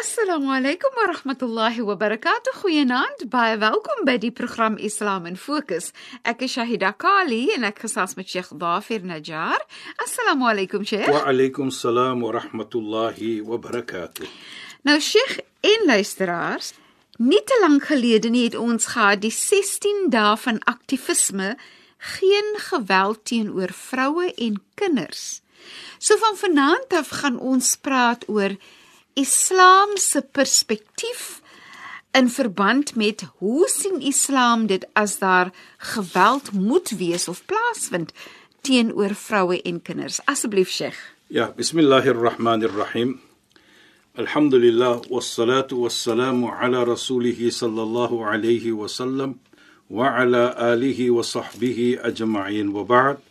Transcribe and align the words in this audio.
Assalamu 0.00 0.48
alaykum 0.48 0.94
wa 0.96 1.12
rahmatullahi 1.12 1.82
wa 1.84 1.94
barakatuh. 1.94 2.54
Goeienaand. 2.62 3.26
Baie 3.28 3.58
welkom 3.60 4.06
by 4.08 4.14
die 4.16 4.30
program 4.30 4.78
Islam 4.78 5.26
in 5.28 5.36
Fokus. 5.36 5.90
Ek 6.24 6.40
is 6.46 6.54
Shahida 6.56 6.94
Kali 6.96 7.50
en 7.52 7.66
ek 7.68 7.82
gesels 7.84 8.16
met 8.16 8.30
Sheikh 8.32 8.48
Dafir 8.62 9.04
Najjar. 9.04 9.60
Assalamu 10.00 10.48
alaykum 10.48 10.86
Sheikh. 10.88 11.04
Wa 11.12 11.26
alaykum 11.28 11.68
salaam 11.68 12.24
wa 12.24 12.32
rahmatullahi 12.38 13.42
wa 13.44 13.60
barakatuh. 13.60 14.24
Nou 14.88 14.96
Sheikh 15.04 15.42
en 15.68 15.86
luisteraars, 15.92 16.72
nie 17.18 17.44
te 17.44 17.60
lank 17.60 17.90
gelede 17.92 18.32
nie 18.32 18.46
het 18.48 18.56
ons 18.56 18.88
gehad 18.94 19.20
die 19.20 19.34
16 19.36 20.08
dae 20.16 20.32
van 20.46 20.64
aktivisme 20.64 21.58
geen 22.16 22.52
geweld 22.72 23.26
teenoor 23.28 23.76
vroue 23.76 24.32
en 24.32 24.62
kinders. 24.80 25.42
So 26.00 26.16
van 26.16 26.40
vanaand 26.40 26.96
af 26.96 27.18
gaan 27.20 27.36
ons 27.36 27.76
praat 27.76 28.24
oor 28.32 28.56
Islam 29.14 29.96
se 29.96 30.22
perspektief 30.22 31.40
in 32.12 32.28
verband 32.28 32.94
met 32.94 33.24
hoe 33.38 33.68
sien 33.68 34.00
Islam 34.00 34.66
dit 34.66 34.86
as 34.92 35.18
daar 35.18 35.52
geweld 35.78 36.52
moet 36.52 36.90
wees 36.90 37.28
of 37.28 37.44
plaasvind 37.44 38.12
teenoor 38.60 39.14
vroue 39.14 39.62
en 39.62 39.82
kinders? 39.82 40.20
Asseblief 40.24 40.70
Sheikh. 40.70 40.98
Ja, 41.26 41.52
bismillahirrahmanirrahim. 41.56 43.20
Alhamdulillah 44.14 45.00
wassalatu 45.08 45.82
wassalamu 45.82 46.50
ala 46.50 46.84
rasulih 46.84 47.50
sallallahu 47.50 48.26
alayhi 48.26 48.72
wa 48.72 48.86
sallam 48.88 49.38
wa 49.88 50.10
ala 50.18 50.54
alihi 50.56 51.10
wa 51.10 51.22
sahbihi 51.22 51.98
ajma'in 52.02 52.70
wa 52.72 52.84
ba'd. 52.84 53.29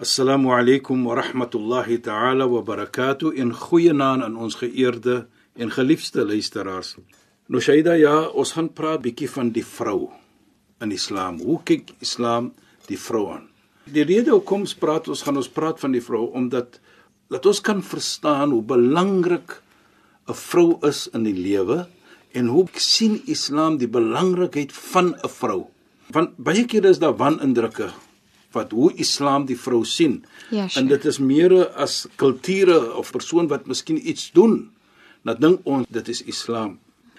Assalamu 0.00 0.48
alaykum 0.56 1.04
wa 1.04 1.14
rahmatullahi 1.14 2.00
ta'ala 2.00 2.48
wa 2.48 2.62
barakatuh 2.62 3.36
in 3.36 3.52
goeienaand 3.52 4.24
aan 4.24 4.36
ons 4.40 4.54
geëerde 4.56 5.26
en 5.60 5.68
geliefde 5.68 6.24
luisteraars. 6.24 6.94
Nou 7.52 7.60
Shaida, 7.60 7.98
ja, 8.00 8.14
ons 8.32 8.54
gaan 8.56 8.70
praat 8.72 9.04
bietjie 9.04 9.28
van 9.28 9.50
die 9.52 9.60
vrou 9.60 10.08
in 10.80 10.96
Islam. 10.96 11.42
Hoe 11.44 11.58
kyk 11.68 11.92
Islam 12.00 12.54
die 12.88 12.96
vrou 12.96 13.26
aan? 13.34 13.44
Die 13.84 14.08
rede 14.08 14.32
hoekom 14.32 14.64
ons 14.64 14.72
praat, 14.72 15.12
ons 15.12 15.20
gaan 15.20 15.36
ons 15.36 15.52
praat 15.52 15.84
van 15.84 15.92
die 15.92 16.00
vrou 16.08 16.30
omdat 16.32 16.80
dat 17.28 17.52
ons 17.52 17.60
kan 17.60 17.84
verstaan 17.84 18.56
hoe 18.56 18.64
belangrik 18.64 19.60
'n 20.24 20.32
vrou 20.48 20.78
is 20.80 21.10
in 21.12 21.28
die 21.28 21.36
lewe 21.36 21.84
en 22.32 22.46
hoe 22.46 22.64
sien 22.72 23.20
Islam 23.26 23.76
die 23.76 23.92
belangrikheid 24.00 24.72
van 24.72 25.12
'n 25.12 25.28
vrou. 25.28 25.68
Want 26.08 26.40
baie 26.40 26.64
kere 26.64 26.88
is 26.88 27.04
daar 27.04 27.16
wanindrukke 27.20 27.92
wat 28.52 28.72
hoe 28.74 28.90
Islam 28.98 29.46
die 29.46 29.58
vrou 29.58 29.84
sien. 29.86 30.20
Ja, 30.50 30.66
en 30.74 30.88
dit 30.90 31.04
is 31.06 31.18
meer 31.22 31.54
as 31.78 32.06
kulture 32.20 32.94
of 32.98 33.12
persoon 33.14 33.48
wat 33.50 33.68
miskien 33.70 34.00
iets 34.00 34.30
doen. 34.34 34.70
Dan 35.26 35.40
dink 35.40 35.66
ons 35.68 35.86
dit 35.92 36.08
is 36.08 36.22
Islam. 36.24 36.78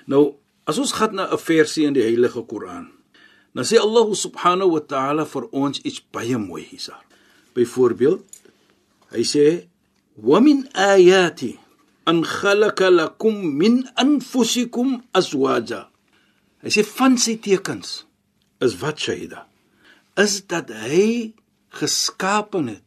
Nou, 0.10 0.34
as 0.68 0.80
ons 0.82 0.92
gaan 0.98 1.16
na 1.16 1.30
'n 1.32 1.38
versie 1.38 1.86
in 1.86 1.94
die 1.94 2.04
Heilige 2.04 2.42
Koran, 2.44 2.92
dan 3.54 3.64
sê 3.64 3.78
Allah 3.80 4.08
subhanahu 4.16 4.72
wa 4.72 4.80
ta'ala 4.80 5.26
vir 5.26 5.48
ons 5.52 5.80
iets 5.84 6.02
baie 6.12 6.38
mooi 6.38 6.64
hiersa. 6.64 7.00
Byvoorbeeld, 7.54 8.24
hy 9.12 9.24
sê: 9.24 9.68
"Wa 10.16 10.40
min 10.40 10.68
ayati 10.74 11.60
an 12.06 12.24
khalaqa 12.24 12.90
lakum 12.90 13.58
min 13.58 13.90
anfusikum 13.96 15.04
azwaja." 15.12 15.90
Hy 16.64 16.70
sê 16.70 16.84
van 16.84 17.18
sy 17.18 17.36
tekens 17.38 18.06
is 18.62 18.78
wat 18.82 19.00
Shaida 19.00 19.51
is 20.24 20.42
dat 20.48 20.72
hy 20.86 21.34
geskapen 21.82 22.68
het 22.68 22.84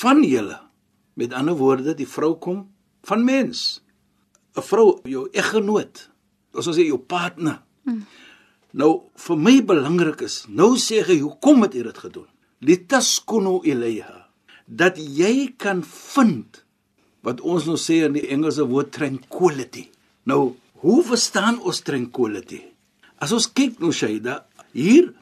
van 0.00 0.22
julle. 0.24 0.58
Met 1.18 1.34
ander 1.36 1.56
woorde, 1.58 1.94
die 1.94 2.08
vrou 2.08 2.34
kom 2.38 2.68
van 3.06 3.24
mens. 3.24 3.82
'n 4.56 4.62
Vrou, 4.62 5.00
jou 5.04 5.28
eggenoot. 5.32 6.10
Ons 6.54 6.68
sê 6.68 6.86
jou 6.86 6.98
partner. 6.98 7.62
Hmm. 7.84 8.06
Nou 8.72 9.10
vir 9.16 9.36
my 9.36 9.56
belangrik 9.62 10.20
is, 10.22 10.44
nou 10.48 10.76
sê 10.78 11.02
hy, 11.06 11.20
hoekom 11.20 11.62
het 11.62 11.74
jy 11.74 11.82
dit 11.82 11.98
gedoen? 11.98 12.26
Litaskunu 12.60 13.60
ilayha. 13.64 14.28
Dat 14.66 14.98
jy 14.98 15.54
kan 15.56 15.82
vind 15.82 16.64
wat 17.26 17.40
ons 17.40 17.66
nou 17.66 17.76
sê 17.76 18.04
in 18.06 18.12
die 18.16 18.28
Engelse 18.32 18.64
woord 18.66 18.92
tranquility. 18.92 19.88
Nou, 20.24 20.56
hoe 20.84 21.00
verstaan 21.04 21.60
ons 21.60 21.82
tranquility? 21.84 22.62
As 23.20 23.32
ons 23.36 23.50
kyk 23.52 23.80
nou 23.82 23.92
Shaida, 23.92 24.46
hier 24.72 25.12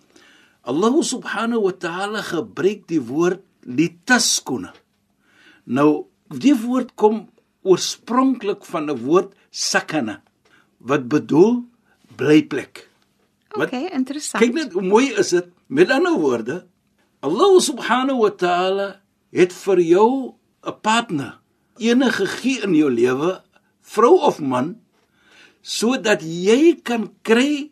Allah 0.68 0.92
subhanahu 1.00 1.64
wa 1.64 1.72
ta'ala 1.72 2.20
gebruik 2.20 2.84
die 2.90 3.00
woord 3.00 3.40
litaskuna. 3.64 4.74
Nou 5.64 6.08
die 6.28 6.52
woord 6.52 6.92
kom 6.92 7.28
oorspronklik 7.64 8.68
van 8.68 8.92
'n 8.92 9.00
woord 9.00 9.32
sakana 9.48 10.20
wat 10.78 11.08
bedoel 11.08 11.64
blyplek. 12.16 12.84
Wat 13.56 13.72
okay, 13.72 13.88
interessant. 13.96 14.44
Kyk 14.44 14.54
net 14.54 14.72
hoe 14.76 14.84
mooi 14.84 15.08
is 15.16 15.32
dit. 15.32 15.48
Met 15.66 15.90
ander 15.90 16.16
woorde, 16.20 16.66
Allah 17.20 17.52
subhanahu 17.60 18.28
wa 18.28 18.32
ta'ala 18.32 19.00
het 19.32 19.52
vir 19.52 19.80
jou 19.80 20.34
'n 20.64 20.76
partner 20.80 21.40
enige 21.78 22.26
gegee 22.26 22.62
in 22.62 22.74
jou 22.74 22.90
lewe, 22.90 23.42
vrou 23.82 24.18
of 24.20 24.40
man, 24.40 24.76
sodat 25.62 26.22
jy 26.22 26.76
kan 26.82 27.08
kry 27.22 27.70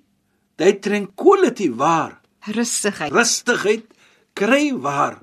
dat 0.57 0.83
tranquility 0.83 1.71
waar 1.71 2.25
rustigheid. 2.55 3.12
Rustigheid 3.12 3.87
kry 4.37 4.71
waar 4.75 5.21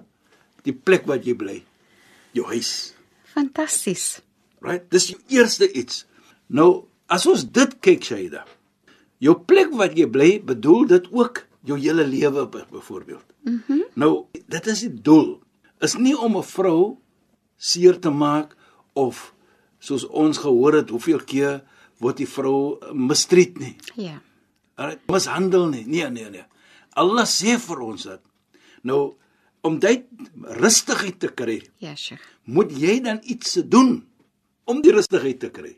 die 0.64 0.74
plek 0.74 1.08
wat 1.10 1.26
jy 1.28 1.36
bly. 1.38 1.60
Jou 2.34 2.48
huis. 2.50 2.94
Fantasties. 3.34 4.22
Right? 4.64 4.86
Dis 4.92 5.12
die 5.12 5.38
eerste 5.38 5.68
iets. 5.72 6.06
Nou, 6.48 6.86
as 7.12 7.28
ons 7.30 7.44
dit 7.46 7.78
kyk 7.84 8.04
Shaida. 8.04 8.46
Jou 9.24 9.36
plek 9.48 9.74
wat 9.78 9.96
jy 9.98 10.08
bly, 10.12 10.32
bedoel 10.44 10.88
dit 10.96 11.10
ook 11.12 11.46
jou 11.64 11.78
hele 11.80 12.06
lewe 12.08 12.48
byvoorbeeld. 12.48 13.26
Mhm. 13.44 13.62
Mm 13.68 13.82
nou, 13.94 14.26
dit 14.50 14.68
is 14.68 14.80
die 14.80 15.02
doel. 15.06 15.40
Is 15.80 15.94
nie 15.96 16.16
om 16.18 16.38
'n 16.38 16.44
vrou 16.44 16.98
seer 17.58 18.00
te 18.00 18.10
maak 18.10 18.56
of 18.94 19.34
soos 19.80 20.06
ons 20.08 20.38
gehoor 20.38 20.74
het 20.74 20.90
hoeveel 20.90 21.20
keer 21.20 21.64
word 22.00 22.18
die 22.18 22.28
vrou 22.28 22.80
mistreed 22.94 23.60
nie. 23.60 23.76
Ja. 23.96 24.22
Right? 24.76 25.00
Mishandel 25.08 25.68
nie. 25.68 25.86
Nee, 25.86 26.10
nee, 26.10 26.30
nee. 26.30 26.46
Allah 27.00 27.28
sê 27.30 27.58
vir 27.62 27.84
ons 27.84 28.08
dat 28.10 28.22
nou 28.84 29.16
om 29.64 29.78
dit 29.80 30.04
rustigheid 30.60 31.20
te 31.24 31.30
kry. 31.32 31.62
Ja, 31.80 31.96
Sheikh. 31.96 32.24
Moet 32.52 32.74
jy 32.76 32.98
dan 33.06 33.22
iets 33.24 33.56
se 33.56 33.64
doen 33.64 34.02
om 34.68 34.82
die 34.84 34.92
rustigheid 34.92 35.40
te 35.40 35.50
kry? 35.56 35.78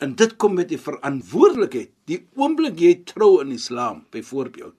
En 0.00 0.14
dit 0.16 0.36
kom 0.40 0.54
met 0.56 0.70
die 0.70 0.78
verantwoordelikheid. 0.80 1.90
Die 2.08 2.22
oomblik 2.38 2.78
jy 2.80 2.94
trou 3.10 3.40
in 3.42 3.50
Islam, 3.52 4.04
byvoorbeeld, 4.14 4.76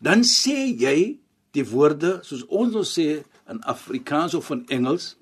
dan 0.00 0.22
sê 0.24 0.70
jy 0.70 1.18
die 1.52 1.66
woorde 1.66 2.20
soos 2.24 2.46
ons 2.48 2.72
nou 2.72 2.86
sê 2.86 3.20
in 3.50 3.58
Afrikaans 3.68 4.36
of 4.38 4.48
in 4.54 4.62
Engels 4.72 5.16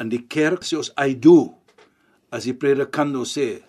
in 0.00 0.10
die 0.10 0.24
kerk 0.30 0.64
sê 0.66 0.78
ons 0.80 0.90
I 0.96 1.14
do 1.14 1.52
as 2.34 2.48
die 2.48 2.56
predikant 2.56 3.12
nou 3.14 3.26
sê. 3.28 3.60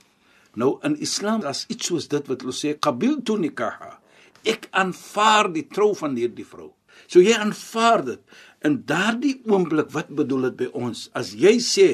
Nou 0.59 0.77
in 0.87 0.95
Islam 1.03 1.43
as 1.47 1.65
iets 1.69 1.91
soos 1.91 2.07
dit 2.11 2.31
wat 2.31 2.43
hulle 2.43 2.55
sê 2.55 2.73
qabiltu 2.79 3.37
nikaha 3.39 3.97
ek 4.47 4.67
aanvaar 4.71 5.51
die 5.53 5.65
trou 5.67 5.93
van 5.97 6.15
hierdie 6.19 6.47
vrou. 6.47 6.73
So 7.07 7.23
jy 7.23 7.35
aanvaar 7.37 8.03
dit. 8.05 8.21
In 8.65 8.81
daardie 8.87 9.39
oomblik 9.47 9.91
wat 9.95 10.11
bedoel 10.11 10.49
dit 10.49 10.57
by 10.63 10.69
ons? 10.75 11.07
As 11.15 11.33
jy 11.33 11.57
sê 11.63 11.89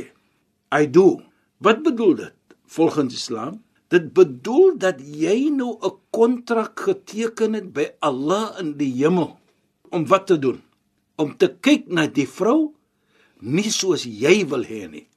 I 0.73 0.87
do, 0.89 1.21
wat 1.63 1.83
bedoel 1.85 2.15
dit 2.23 2.57
volgens 2.75 3.13
Islam? 3.13 3.61
Dit 3.93 4.11
bedoel 4.17 4.75
dat 4.81 4.99
jy 4.99 5.49
nou 5.53 5.77
'n 5.77 5.97
kontrak 6.11 6.79
geteken 6.79 7.53
het 7.53 7.73
by 7.73 7.85
Allah 8.01 8.57
in 8.59 8.77
die 8.77 8.91
hemel 8.91 9.37
om 9.91 10.05
wat 10.05 10.27
te 10.27 10.39
doen? 10.39 10.61
Om 11.15 11.37
te 11.37 11.47
kyk 11.61 11.87
na 11.87 12.07
die 12.07 12.27
vrou 12.27 12.73
nie 13.41 13.69
soos 13.69 14.03
jy 14.03 14.45
wil 14.47 14.63
hê 14.63 14.89
nie 14.89 15.07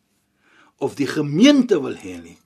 of 0.79 0.95
die 0.95 1.09
gemeente 1.11 1.81
wil 1.83 1.97
hê 1.99 2.19
nie, 2.23 2.39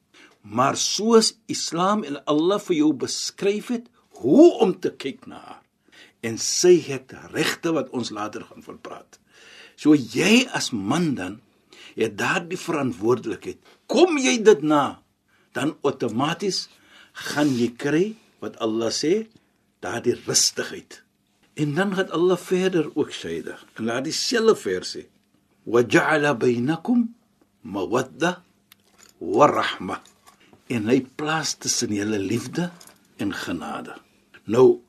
maar 0.43 0.76
soos 0.81 1.34
Islam 1.52 2.00
en 2.08 2.17
Allah 2.25 2.61
vir 2.64 2.79
jou 2.79 2.93
beskryf 2.96 3.69
het 3.75 3.90
hoe 4.22 4.48
om 4.64 4.78
te 4.80 4.94
kyk 4.94 5.26
na 5.26 5.42
haar. 5.42 5.62
en 6.22 6.38
sy 6.38 6.76
het 6.86 7.12
regte 7.34 7.72
wat 7.74 7.90
ons 7.96 8.12
later 8.14 8.44
gaan 8.46 8.62
van 8.64 8.78
praat. 8.82 9.19
So 9.76 9.94
jy 9.96 10.46
as 10.54 10.70
man 10.70 11.14
dan 11.19 11.40
het 11.98 12.14
daardie 12.19 12.58
verantwoordelikheid. 12.60 13.58
Kom 13.90 14.16
jy 14.22 14.38
dit 14.44 14.62
na, 14.64 15.02
dan 15.52 15.74
outomaties 15.82 16.69
gaan 17.28 17.50
jy 17.58 17.72
kry 17.76 18.04
wat 18.42 18.56
Allah 18.64 18.92
sê, 18.94 19.26
daardie 19.82 20.14
rustigheid. 20.24 21.02
En 21.58 21.74
dan 21.76 21.92
gaan 21.98 22.14
Allah 22.16 22.38
verder 22.40 22.88
ook 22.94 23.12
sê 23.12 23.42
dit. 23.44 23.66
En 23.76 23.90
laat 23.90 24.06
dieselfde 24.06 24.56
versie. 24.56 25.08
Wa 25.69 25.82
ja'ala 25.82 26.32
bainakum 26.38 27.10
mawadda 27.60 28.38
wa 29.19 29.50
rahma. 29.50 30.00
En 30.72 30.88
hy 30.88 31.02
plaas 31.19 31.58
tussen 31.60 31.92
julle 31.92 32.22
liefde 32.22 32.70
en 33.20 33.34
genade. 33.36 33.98
Nou 34.44 34.80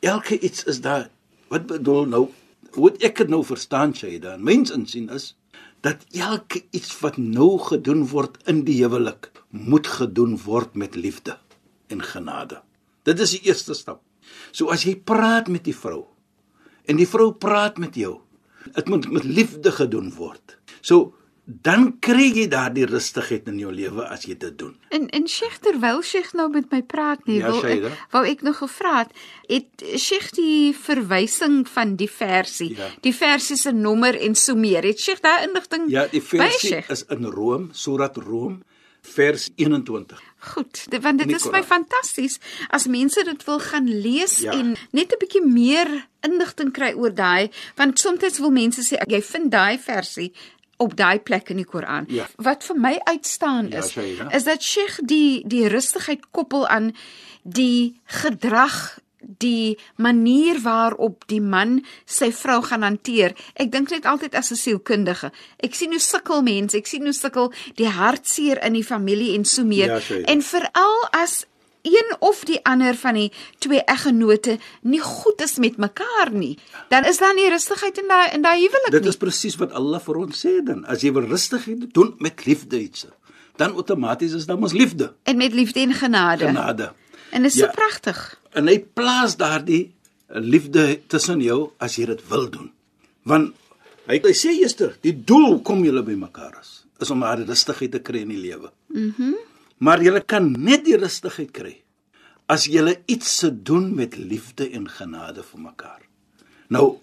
elke 0.00 0.38
iets 0.38 0.64
is 0.64 0.80
daar 0.80 1.10
wat 1.48 1.66
bedoel 1.66 2.06
nou 2.06 2.24
hoe 2.74 2.90
ek 3.06 3.22
dit 3.22 3.30
nou 3.30 3.44
verstaan 3.46 3.94
sê 3.94 4.16
dan 4.18 4.42
mens 4.42 4.72
insien 4.74 5.08
is 5.14 5.34
dat 5.84 6.04
elke 6.16 6.64
iets 6.72 6.94
wat 7.00 7.16
nou 7.20 7.58
gedoen 7.60 8.06
word 8.08 8.40
in 8.48 8.64
die 8.64 8.80
huwelik 8.80 9.30
moet 9.50 9.86
gedoen 9.86 10.38
word 10.40 10.74
met 10.74 10.96
liefde 10.96 11.36
en 11.92 12.00
genade. 12.02 12.62
Dit 13.04 13.20
is 13.20 13.36
die 13.36 13.44
eerste 13.50 13.76
stap. 13.76 14.00
So 14.50 14.72
as 14.72 14.86
jy 14.88 14.96
praat 14.96 15.50
met 15.52 15.66
die 15.68 15.76
vrou 15.76 16.06
en 16.88 16.96
die 16.96 17.08
vrou 17.08 17.32
praat 17.32 17.76
met 17.80 17.96
jou, 17.96 18.16
dit 18.72 18.88
moet 18.88 19.10
met 19.12 19.24
liefde 19.28 19.72
gedoen 19.72 20.08
word. 20.16 20.56
So 20.80 21.12
dan 21.46 21.98
kry 22.00 22.30
jy 22.32 22.46
daardie 22.48 22.86
rustigheid 22.88 23.48
in 23.52 23.58
jou 23.60 23.72
lewe 23.72 24.06
as 24.08 24.22
jy 24.24 24.34
dit 24.40 24.54
doen. 24.58 24.74
En 24.96 25.08
en 25.12 25.26
Sheikh 25.28 25.58
terwyl 25.60 26.00
Sheikh 26.02 26.32
nou 26.32 26.48
met 26.48 26.70
my 26.72 26.80
praat 26.82 27.26
nie, 27.28 27.38
Ja, 27.38 27.50
wil 27.50 27.60
Shaida. 27.60 27.86
ek 27.92 28.12
wou 28.14 28.24
ek 28.26 28.42
nog 28.42 28.56
gevra 28.62 28.98
het, 29.02 29.12
het 29.48 30.00
Sheikh 30.00 30.30
die 30.32 30.72
verwysing 30.72 31.68
van 31.68 31.96
die 31.96 32.08
versie, 32.10 32.76
Ja. 32.76 32.88
die 33.00 33.12
versie 33.14 33.56
se 33.56 33.72
nommer 33.72 34.16
en 34.20 34.34
so 34.34 34.54
meer. 34.54 34.82
Het 34.82 35.00
Sheikh 35.00 35.20
daai 35.20 35.44
inligting 35.46 35.90
Ja, 35.90 36.06
die 36.06 36.22
versie 36.22 36.82
is 36.88 37.04
in 37.10 37.24
Rom, 37.24 37.68
Surat 37.72 38.16
Rom, 38.16 38.62
vers 39.02 39.50
21. 39.56 40.22
Goed, 40.38 40.90
dit, 40.90 41.02
want 41.02 41.18
dit 41.18 41.28
die 41.28 41.36
is 41.36 41.50
my 41.50 41.62
fantasties 41.62 42.38
as 42.70 42.86
mense 42.86 43.22
dit 43.24 43.44
wil 43.44 43.58
gaan 43.60 43.84
lees 44.00 44.38
Ja. 44.40 44.52
en 44.52 44.76
net 44.92 45.12
'n 45.12 45.18
bietjie 45.20 45.44
meer 45.44 46.08
inligting 46.22 46.72
kry 46.72 46.92
oor 46.96 47.12
daai, 47.14 47.50
want 47.76 47.98
soms 47.98 48.38
wil 48.38 48.50
mense 48.50 48.80
sê 48.80 48.96
jy 49.06 49.20
vind 49.22 49.50
daai 49.50 49.78
versie 49.78 50.32
op 50.78 50.96
daai 50.96 51.18
plek 51.20 51.50
in 51.50 51.56
die 51.56 51.64
Koran. 51.64 52.06
Ja. 52.08 52.26
Wat 52.36 52.64
vir 52.64 52.76
my 52.76 52.98
uitstaan 53.04 53.70
Ja, 53.70 53.78
is, 53.78 53.90
Shaida. 53.92 54.30
is 54.32 54.44
dat 54.44 54.62
Sheikh 54.62 54.98
die 55.02 55.42
die 55.46 55.68
rustigheid 55.68 56.30
koppel 56.30 56.66
aan 56.68 56.92
die 57.42 58.00
gedrag 58.04 58.98
die 59.38 59.78
manier 59.96 60.58
waarop 60.62 61.24
die 61.28 61.40
man 61.40 61.78
sy 62.04 62.30
vrou 62.32 62.60
gaan 62.62 62.82
hanteer. 62.82 63.32
Ek 63.56 63.70
dink 63.72 63.90
net 63.90 64.04
altyd 64.06 64.34
as 64.34 64.50
'n 64.52 64.56
sielkundige. 64.56 65.32
Ek 65.62 65.74
sien 65.74 65.90
hoe 65.90 66.00
sukkel 66.00 66.42
mense, 66.42 66.76
ek 66.76 66.86
sien 66.86 67.02
hoe 67.04 67.12
sukkel 67.12 67.52
die 67.76 67.88
hartseer 67.88 68.62
in 68.64 68.72
die 68.72 68.84
familie 68.84 69.34
en 69.34 69.44
so 69.44 69.64
meer. 69.64 69.86
Ja, 69.86 70.16
en 70.26 70.42
veral 70.42 71.08
as 71.12 71.46
een 71.84 72.14
of 72.24 72.44
die 72.48 72.58
ander 72.64 72.96
van 72.96 73.14
die 73.18 73.30
twee 73.60 73.82
eggenote 73.84 74.58
nie 74.82 75.00
goed 75.04 75.40
is 75.44 75.58
met 75.60 75.76
mekaar 75.76 76.30
nie, 76.32 76.54
dan 76.88 77.04
is 77.04 77.18
daar 77.20 77.34
nie 77.36 77.48
rustigheid 77.52 77.98
in 78.00 78.08
daai 78.08 78.30
in 78.34 78.42
daai 78.42 78.58
huwelik 78.62 78.90
Dit 78.90 79.00
nie. 79.04 79.10
is 79.12 79.16
presies 79.20 79.56
wat 79.60 79.72
Allah 79.72 80.00
vir 80.00 80.16
ons 80.16 80.40
sê 80.46 80.58
dan. 80.64 80.84
As 80.88 81.02
jy 81.04 81.12
wil 81.12 81.26
rustigheid 81.28 81.90
doen 81.94 82.14
met 82.18 82.46
liefde 82.46 82.80
iets, 82.80 83.06
dan 83.60 83.74
outomaties 83.76 84.32
is 84.32 84.46
daar 84.46 84.58
mos 84.58 84.72
liefde, 84.72 85.12
En 85.24 85.36
met 85.36 85.52
liefde 85.52 85.80
en 85.80 85.92
genade. 85.94 86.46
genade. 86.46 86.92
En 87.30 87.42
dit 87.42 87.52
is 87.52 87.58
Ja. 87.58 87.66
so 87.66 87.72
pragtig. 87.74 88.40
En 88.52 88.66
hy 88.66 88.78
plaas 88.78 89.36
daardie 89.36 89.92
liefde 90.28 91.00
tussen 91.06 91.40
jou 91.40 91.70
as 91.78 91.96
jy 91.96 92.06
dit 92.06 92.28
wil 92.28 92.48
doen. 92.50 92.72
Want 93.22 93.54
hy, 94.06 94.20
hy 94.22 94.32
sê 94.32 94.54
gister, 94.58 94.96
die 95.00 95.24
doel 95.24 95.60
kom 95.62 95.84
julle 95.84 96.02
by 96.02 96.12
mekaar 96.14 96.58
is, 96.60 96.84
is 97.00 97.10
om 97.10 97.20
daardie 97.20 97.46
rustigheid 97.46 97.90
te 97.92 97.98
kry 98.00 98.20
in 98.24 98.28
die 98.28 98.40
lewe. 98.40 98.70
Mhm. 98.88 99.12
Mm 99.18 99.34
maar 99.78 100.02
jy 100.02 100.20
kan 100.26 100.52
net 100.52 100.84
die 100.84 100.98
rustigheid 100.98 101.52
kry 101.52 101.74
as 102.46 102.66
jy 102.68 102.96
iets 103.08 103.38
se 103.40 103.48
doen 103.50 103.94
met 103.96 104.16
liefde 104.16 104.68
en 104.76 104.88
genade 104.88 105.42
vir 105.42 105.60
mekaar. 105.60 106.02
Nou 106.68 106.98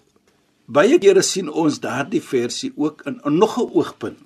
baie 0.72 0.98
kere 1.02 1.22
sien 1.26 1.50
ons 1.50 1.80
daardie 1.82 2.22
versie 2.22 2.72
ook 2.76 3.02
in, 3.06 3.20
in 3.26 3.38
nog 3.38 3.58
'n 3.58 3.70
oogpunt. 3.74 4.18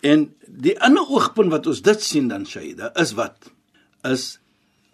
En 0.00 0.32
die 0.46 0.80
ander 0.80 1.04
oogpunt 1.08 1.50
wat 1.50 1.66
ons 1.66 1.82
dit 1.82 2.02
sien 2.02 2.28
dan 2.28 2.46
Shaida 2.46 2.92
is 2.94 3.12
wat 3.12 3.50
is 4.04 4.38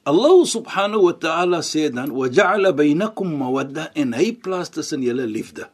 Allah 0.03 0.43
subhanahu 0.47 1.03
wa 1.03 1.13
ta'ala 1.13 1.61
sê 1.63 1.91
dan 1.91 2.11
wa 2.11 2.27
ja'ala 2.27 2.73
bainakum 2.75 3.37
mawadda 3.39 3.93
en 3.95 4.13
hy 4.13 4.33
plaas 4.35 4.69
tussen 4.69 5.03
julle 5.03 5.27
liefde. 5.27 5.69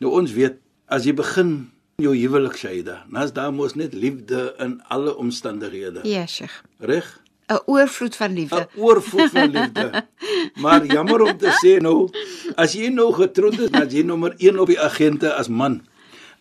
Nou 0.00 0.12
ons 0.12 0.32
weet 0.32 0.56
as 0.88 1.04
jy 1.04 1.12
begin 1.12 1.70
jou 1.98 2.12
huwelik 2.14 2.54
Shaida, 2.54 3.00
is 3.24 3.32
daar 3.34 3.50
mos 3.52 3.72
net 3.74 3.94
liefde 3.94 4.52
in 4.62 4.76
alle 4.88 5.16
omstandighede. 5.18 6.00
Ja, 6.06 6.26
Sheikh. 6.26 6.60
Reg? 6.78 7.20
'n 7.48 7.58
oorvloed 7.66 8.16
van 8.16 8.32
liefde. 8.32 8.60
'n 8.60 8.78
oorvloed 8.80 9.30
van 9.30 9.50
liefde. 9.50 9.90
Maar 10.62 10.86
jammer 10.86 11.20
om 11.22 11.38
te 11.38 11.50
sê 11.64 11.80
nou, 11.82 12.08
as 12.54 12.72
jy 12.72 12.88
nou 12.94 13.12
getroud 13.12 13.58
is, 13.58 13.70
dan 13.70 13.88
jy 13.90 14.02
nommer 14.02 14.34
1 14.38 14.58
op 14.58 14.66
die 14.70 14.78
agente 14.80 15.32
as 15.34 15.48
man. 15.48 15.80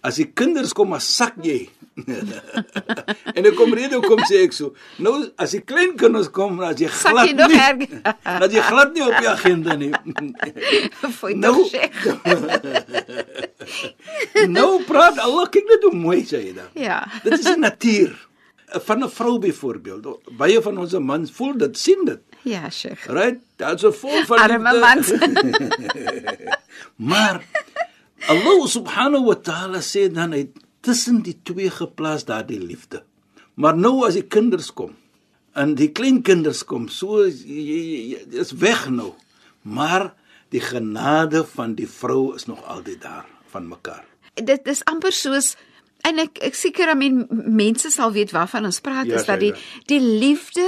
As 0.02 0.16
die 0.16 0.26
kinders 0.34 0.74
kom, 0.74 0.94
as 0.94 1.16
sak 1.16 1.34
jy. 1.42 1.70
en 3.38 3.46
ek 3.46 3.56
kom 3.58 3.74
rede 3.74 3.98
kom 4.06 4.20
sê 4.30 4.44
ek 4.46 4.54
so. 4.54 4.74
Nou 5.02 5.26
as 5.38 5.52
die 5.58 5.62
klein 5.66 5.96
kinders 5.98 6.30
kom, 6.30 6.60
as 6.62 6.78
jy 6.78 6.88
Sak 6.90 7.12
glad 7.18 7.28
jy 7.28 7.34
nog 7.34 7.50
nie. 7.50 7.58
erger. 7.60 8.40
Dat 8.40 8.52
jy 8.54 8.62
glad 8.62 8.94
nie 8.94 9.06
op 9.10 9.18
die 9.18 9.30
agenda 9.30 9.74
nie. 9.76 9.92
Foi 11.18 11.34
Nou- 11.34 11.66
nou, 14.58 14.84
praat 14.84 15.18
Allah, 15.20 15.50
kyk 15.50 15.66
net 15.70 15.84
hoe 15.84 15.96
mooi 15.96 16.24
sê 16.26 16.42
jy 16.46 16.54
dan. 16.54 16.70
Ja. 16.74 17.00
Dit 17.24 17.34
is 17.40 17.46
die 17.46 17.58
natuur 17.58 18.16
van 18.88 19.04
'n 19.04 19.10
vrou 19.10 19.40
byvoorbeeld. 19.40 20.08
Baie 20.38 20.62
van 20.62 20.78
ons 20.78 20.94
mans 21.00 21.32
voel 21.32 21.58
dit, 21.58 21.78
sien 21.78 22.06
dit. 22.06 22.20
Ja, 22.44 22.70
Sheikh. 22.70 23.06
Right? 23.08 23.40
Daar's 23.56 23.84
'n 23.84 23.92
vol 23.94 24.24
van 24.26 24.38
Arme 24.40 24.80
mans. 24.80 25.12
Maar 27.10 27.44
Allah 28.28 28.68
subhanahu 28.68 29.26
wa 29.30 29.36
ta'ala 29.36 29.80
sê 29.82 30.08
dan 30.12 30.34
hy 30.34 30.48
tussen 30.82 31.22
die 31.26 31.38
twee 31.44 31.70
geplaas 31.70 32.26
daardie 32.26 32.60
liefde. 32.60 33.04
Maar 33.56 33.78
nou 33.78 34.06
as 34.08 34.14
die 34.18 34.26
kinders 34.28 34.72
kom 34.74 34.96
en 35.58 35.74
die 35.76 35.90
klein 35.92 36.22
kinders 36.22 36.64
kom, 36.66 36.88
so 36.88 37.24
is- 37.26 37.44
jy- 37.44 37.66
jy- 37.66 38.06
jy- 38.12 38.26
dis 38.30 38.52
weg 38.52 38.90
nou. 38.90 39.14
Maar 39.62 40.14
die 40.50 40.60
genade 40.62 41.44
van 41.56 41.74
die 41.76 41.88
vrou 41.88 42.36
is 42.36 42.46
nog 42.46 42.62
altyd 42.66 43.02
daar 43.02 43.26
van 43.52 43.68
mekaar. 43.68 44.06
dit 44.36 44.68
is 44.68 44.84
amper 44.86 45.12
soos 45.12 45.56
en 46.08 46.20
ek 46.20 46.38
ek 46.46 46.56
seker 46.56 46.90
I 46.92 46.96
mean 46.96 47.26
mense 47.32 47.90
sal 47.92 48.12
weet 48.14 48.32
waarvan 48.32 48.66
ons 48.66 48.80
praat 48.80 49.08
Ja, 49.10 49.16
is 49.16 49.26
dat 49.26 49.40
die 49.40 49.54
Shaila. 49.54 49.86
die 49.88 50.00
liefde 50.00 50.68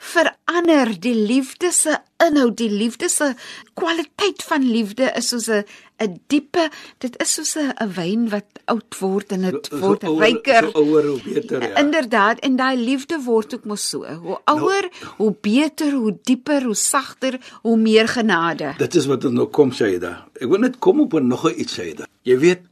verander 0.00 0.90
die 1.00 1.14
liefde 1.14 1.68
se 1.76 1.98
inhoud 2.24 2.56
die 2.56 2.70
liefde 2.72 3.08
se 3.12 3.34
kwaliteit 3.76 4.42
van 4.48 4.64
liefde 4.64 5.10
is 5.16 5.28
soos 5.28 5.48
'n 5.48 5.64
'n 6.00 6.20
diepe 6.32 6.70
dit 7.04 7.16
is 7.22 7.34
soos 7.34 7.52
'n 7.56 7.92
wyn 7.96 8.28
wat 8.32 8.48
oud 8.64 8.96
word 9.00 9.32
en 9.32 9.42
dit 9.42 9.68
word 9.82 10.04
ouer- 10.04 10.24
ryker 10.24 10.70
So 10.72 10.80
ouer 10.84 11.06
hoe 11.06 11.20
beter 11.22 11.62
ja. 11.62 11.76
Inderdaad, 11.76 12.38
en 12.40 12.56
daai 12.56 12.76
liefde 12.76 13.20
word 13.24 13.54
ook 13.54 13.64
mos 13.64 13.88
so. 13.88 14.04
Hoe 14.04 14.38
ouer, 14.44 14.88
hoe 15.16 15.34
beter, 15.40 15.92
hoe 15.92 16.16
dieper, 16.24 16.62
hoe 16.64 16.74
sagter, 16.74 17.38
hoe 17.62 17.76
meer 17.76 18.08
genade. 18.08 18.74
Dit 18.78 18.94
is 18.94 19.06
wat 19.06 19.24
ons 19.24 19.34
nou 19.34 19.46
kom 19.48 19.72
Shaida. 19.72 20.26
Ek 20.40 20.48
wil 20.48 20.58
net 20.58 20.78
kom 20.78 21.00
op 21.00 21.12
nog 21.12 21.50
iets 21.52 21.74
Shaida. 21.74 22.06
Jy 22.22 22.38
weet 22.38 22.62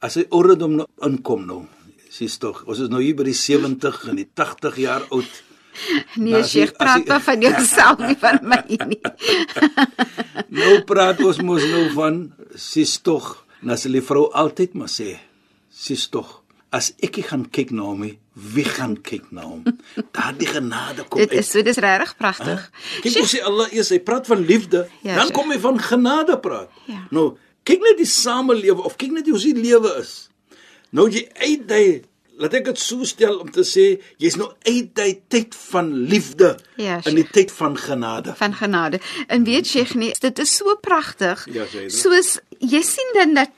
as 0.00 0.14
hy 0.14 0.26
ouderdom 0.30 0.76
nou 0.76 0.86
inkom 1.02 1.46
nou, 1.46 1.62
sies 2.10 2.38
tog, 2.38 2.64
ons 2.66 2.78
is 2.80 2.88
nou 2.88 3.00
hier 3.02 3.14
by 3.16 3.24
die 3.24 3.34
70 3.36 4.08
en 4.08 4.16
die 4.16 4.28
80 4.34 4.76
jaar 4.76 5.02
oud. 5.10 5.42
Nee, 6.16 6.42
Sheikh, 6.44 6.74
praat 6.76 7.06
maar 7.06 7.22
van 7.24 7.40
jouself 7.40 7.98
nie 8.02 8.16
van 8.20 8.38
my 8.42 8.58
nie. 8.68 9.00
Nou 10.50 10.80
praat 10.88 11.20
ons 11.24 11.40
mos 11.46 11.64
nou 11.70 11.84
van 11.94 12.20
sies 12.58 12.96
tog, 13.06 13.32
en 13.62 13.70
as 13.74 13.86
die 13.88 14.02
vrou 14.04 14.26
altyd 14.36 14.74
maar 14.78 14.90
sê, 14.92 15.14
sies 15.70 16.08
tog, 16.12 16.40
as 16.74 16.92
ek 17.02 17.20
gaan 17.30 17.46
kyk 17.50 17.72
na 17.74 17.86
hom 17.88 18.04
wie 18.54 18.64
gaan 18.64 18.94
kyk 19.04 19.30
na 19.34 19.42
hom? 19.44 19.64
Daardie 20.16 20.48
genade 20.48 21.04
kom 21.10 21.20
Dit 21.20 21.32
is 21.42 21.50
so 21.50 21.62
dis 21.66 21.76
regtig 21.82 22.14
pragtig. 22.16 22.62
Kyk 23.04 23.18
hoe 23.18 23.28
sê 23.28 23.42
Allah 23.44 23.72
eers, 23.74 23.90
hy 23.92 23.98
praat 24.06 24.28
van 24.30 24.44
liefde, 24.46 24.86
Ja, 25.02 25.16
dan 25.18 25.28
Sheikh. 25.28 25.36
kom 25.36 25.50
hy 25.52 25.58
van 25.60 25.80
genade 25.82 26.38
praat. 26.40 26.70
Ja. 26.88 27.02
Nou, 27.14 27.34
kyk 27.68 27.82
net 27.84 27.98
die 28.00 28.08
samelewe 28.08 28.86
of 28.86 28.96
kyk 29.00 29.12
net 29.18 29.28
hoe 29.28 29.40
sy 29.42 29.52
lewe 29.56 29.92
is. 30.00 30.14
Nou 30.96 31.06
jy 31.12 31.26
uit 31.42 31.66
daai 31.70 32.00
laat 32.40 32.54
ek 32.56 32.64
dit 32.70 32.78
so 32.80 33.04
stel 33.08 33.38
om 33.42 33.50
te 33.52 33.62
sê 33.68 33.84
jy's 34.22 34.36
nou 34.40 34.48
uit 34.66 34.88
daai 34.96 35.18
tyd 35.28 35.54
van 35.70 35.90
liefde 36.08 36.54
Ja, 36.80 37.00
in 37.04 37.18
die 37.20 37.26
tyd 37.28 37.52
van 37.52 37.76
genade. 37.76 38.32
van 38.36 38.54
genade. 38.56 39.00
En 39.28 39.44
weet 39.44 39.66
Sheikh 39.68 39.94
nie, 39.94 40.12
dit 40.20 40.38
is 40.38 40.56
so 40.56 40.74
pragtig. 40.80 41.44
Ja, 41.52 41.66
jy. 41.72 41.88
Soos 41.92 42.38
jy 42.58 42.80
sien 42.82 43.12
dan 43.18 43.34
dat 43.34 43.50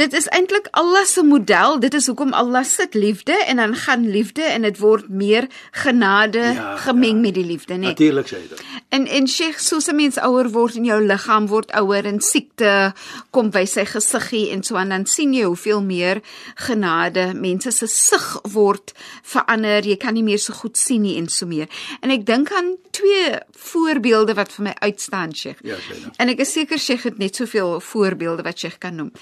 Dit 0.00 0.14
is 0.16 0.26
eintlik 0.32 0.68
Allah 0.70 1.04
se 1.04 1.20
model. 1.22 1.74
Dit 1.80 1.94
is 1.94 2.06
hoekom 2.08 2.32
Allah 2.32 2.64
sit 2.64 2.94
liefde 2.94 3.34
en 3.44 3.56
dan 3.60 3.74
gaan 3.76 4.06
liefde 4.10 4.42
en 4.42 4.62
dit 4.64 4.78
word 4.80 5.08
meer 5.08 5.44
genade 5.70 6.38
Ja, 6.38 6.76
gemeng 6.76 7.18
ja. 7.18 7.20
met 7.20 7.34
die 7.34 7.44
liefde, 7.44 7.74
né? 7.74 7.92
Natuurlik 7.92 8.30
sê 8.32 8.40
dit. 8.48 8.62
En 8.88 9.06
en 9.06 9.28
Sheikh, 9.28 9.58
soos 9.60 9.90
'n 9.92 9.96
mens 9.96 10.16
ouer 10.18 10.48
word 10.50 10.74
en 10.74 10.84
jou 10.84 11.04
liggaam 11.04 11.46
word 11.46 11.72
ouer 11.72 12.04
en 12.06 12.20
siekte 12.20 12.94
kom 13.30 13.50
by 13.50 13.64
sy 13.64 13.84
gesiggie 13.84 14.50
en 14.50 14.62
so 14.62 14.76
aan 14.76 14.88
dan 14.88 15.06
sien 15.06 15.34
jy 15.34 15.44
hoeveel 15.44 15.82
meer 15.82 16.22
genade 16.54 17.34
mense 17.34 17.70
se 17.70 17.86
sig 17.86 18.40
word 18.42 18.92
verander. 19.22 19.84
Jy 19.84 19.96
kan 19.96 20.14
nie 20.14 20.22
meer 20.22 20.38
so 20.38 20.52
goed 20.52 20.76
sien 20.76 21.02
nie 21.02 21.16
en 21.16 21.28
so 21.28 21.46
meer. 21.46 21.68
En 22.00 22.10
ek 22.10 22.26
dink 22.26 22.52
aan 22.52 22.76
twee 22.90 23.38
voorbeelde 23.52 24.34
wat 24.34 24.52
vir 24.52 24.64
my 24.64 24.74
uitstaan, 24.78 25.34
Sheikh. 25.34 25.58
Ja, 25.62 25.76
sê 25.76 25.94
dit. 26.04 26.16
En 26.16 26.28
ek 26.28 26.38
is 26.38 26.52
seker 26.52 26.78
Sheikh 26.78 27.02
het 27.02 27.18
net 27.18 27.36
soveel 27.36 27.80
voorbeelde 27.80 28.42
wat 28.42 28.58
Sheikh 28.58 28.78
kan 28.78 28.94
noem. 28.94 29.12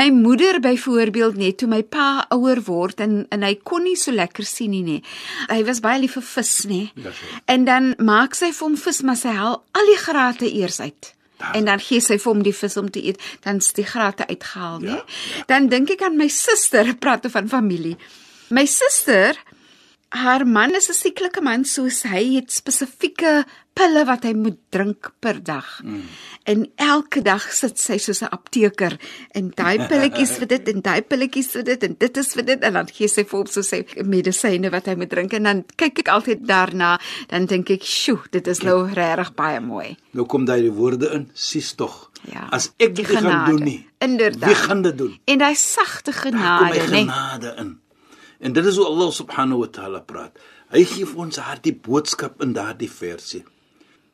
My 0.00 0.08
moeder 0.16 0.60
byvoorbeeld 0.64 1.36
net 1.36 1.58
toe 1.60 1.68
my 1.68 1.82
pa 1.84 2.24
ouer 2.32 2.62
word 2.64 3.00
en 3.04 3.26
en 3.34 3.42
hy 3.44 3.54
kon 3.68 3.84
nie 3.84 3.96
so 4.00 4.14
lekker 4.16 4.46
sien 4.48 4.72
nie 4.72 4.82
nê. 4.86 4.98
Hy 5.50 5.60
was 5.68 5.82
baie 5.84 6.00
lief 6.00 6.14
vir 6.16 6.24
vis 6.34 6.52
nê. 6.70 6.82
Ja, 6.96 7.12
so. 7.12 7.26
En 7.52 7.64
dan 7.68 7.90
maak 7.98 8.34
sy 8.38 8.48
vir 8.54 8.64
hom 8.68 8.76
vis, 8.80 9.02
maar 9.04 9.18
sy 9.20 9.34
haal 9.36 9.58
al 9.76 9.90
die 9.92 9.98
grate 10.00 10.48
eers 10.48 10.80
uit. 10.80 11.12
Daar- 11.40 11.54
En 11.56 11.64
dan 11.64 11.80
gee 11.80 12.00
sy 12.00 12.16
vir 12.18 12.32
hom 12.32 12.42
die 12.44 12.52
vis 12.52 12.76
om 12.76 12.88
te 12.90 13.00
eet, 13.06 13.20
dan 13.44 13.56
is 13.56 13.72
die 13.72 13.84
grate 13.84 14.26
uitgehaal, 14.28 14.80
nê? 14.80 14.96
Ja, 14.96 15.04
Dan 15.46 15.68
dink 15.68 15.90
ek 15.90 16.02
aan 16.02 16.16
my 16.16 16.28
suster, 16.28 16.94
praat 17.02 17.26
van 17.30 17.48
familie. 17.48 17.96
My 18.50 18.64
suster, 18.66 19.36
haar 20.10 20.46
man 20.46 20.74
is 20.74 20.88
'n 20.90 20.94
sieklike 20.94 21.40
man 21.40 21.64
soos 21.64 22.02
hy 22.02 22.34
het 22.34 22.50
spesifieke 22.50 23.44
pille 23.72 24.04
wat 24.04 24.24
hy 24.26 24.32
moet 24.34 24.58
drink 24.74 25.12
per 25.22 25.38
dag. 25.42 25.80
Mm. 25.84 26.02
En 26.50 26.64
elke 26.76 27.22
dag 27.22 27.44
sit 27.52 27.78
sy 27.78 27.96
soos 27.98 28.22
'n 28.22 28.32
apteker 28.32 28.98
en 29.30 29.52
daai 29.54 29.86
pilletjies 29.86 30.32
vir 30.38 30.46
dit 30.46 30.68
en 30.68 30.80
daai 30.80 31.02
pilletjies 31.02 31.50
vir 31.54 31.62
dit 31.62 31.82
en 31.82 31.96
dit 31.98 32.16
is 32.16 32.32
vir 32.34 32.44
dit 32.44 32.60
en 32.60 32.72
dan 32.72 32.88
gee 32.88 33.08
sy 33.08 33.24
vir 33.24 33.38
hom 33.38 33.46
so 33.46 33.62
sy 33.62 33.84
medisyne 34.04 34.70
wat 34.70 34.86
hy 34.86 34.94
moet 34.94 35.10
drink 35.10 35.32
en 35.32 35.42
dan 35.42 35.64
kyk 35.76 35.98
ek 35.98 36.08
altyd 36.08 36.46
daarna 36.46 36.98
dan 37.28 37.46
dink 37.46 37.70
ek, 37.70 37.82
"Sjoe, 37.82 38.20
dit 38.30 38.46
is 38.46 38.62
nou 38.62 38.92
regtig 38.92 39.34
baie 39.34 39.60
mooi." 39.60 39.96
Nou 40.12 40.26
kom 40.26 40.44
daai 40.44 40.70
woorde 40.70 41.12
in, 41.14 41.30
sies 41.34 41.74
tog. 41.74 42.10
Ja. 42.22 42.48
As 42.50 42.72
ek 42.78 42.94
dit 42.94 43.06
gaan 43.06 43.46
doen 43.46 43.64
nie. 43.64 43.86
Inderdaad. 43.98 44.48
Wie 44.48 44.54
gaan 44.54 44.82
dit 44.82 44.98
doen? 44.98 45.18
En 45.24 45.38
daai 45.38 45.54
sagte 45.54 46.12
genade, 46.12 46.80
nê? 46.90 47.06
genade 47.06 47.54
in. 47.58 47.78
En 48.40 48.52
dit 48.56 48.64
is 48.66 48.76
hoe 48.76 48.86
Allah 48.86 49.10
subhanahu 49.12 49.60
wa 49.60 49.66
taala 49.68 50.00
praat. 50.00 50.38
Hy 50.72 50.84
gee 50.84 51.06
vir 51.06 51.18
ons 51.26 51.36
daardie 51.36 51.74
boodskap 51.74 52.40
in 52.44 52.52
daardie 52.56 52.90
versie. 52.90 53.44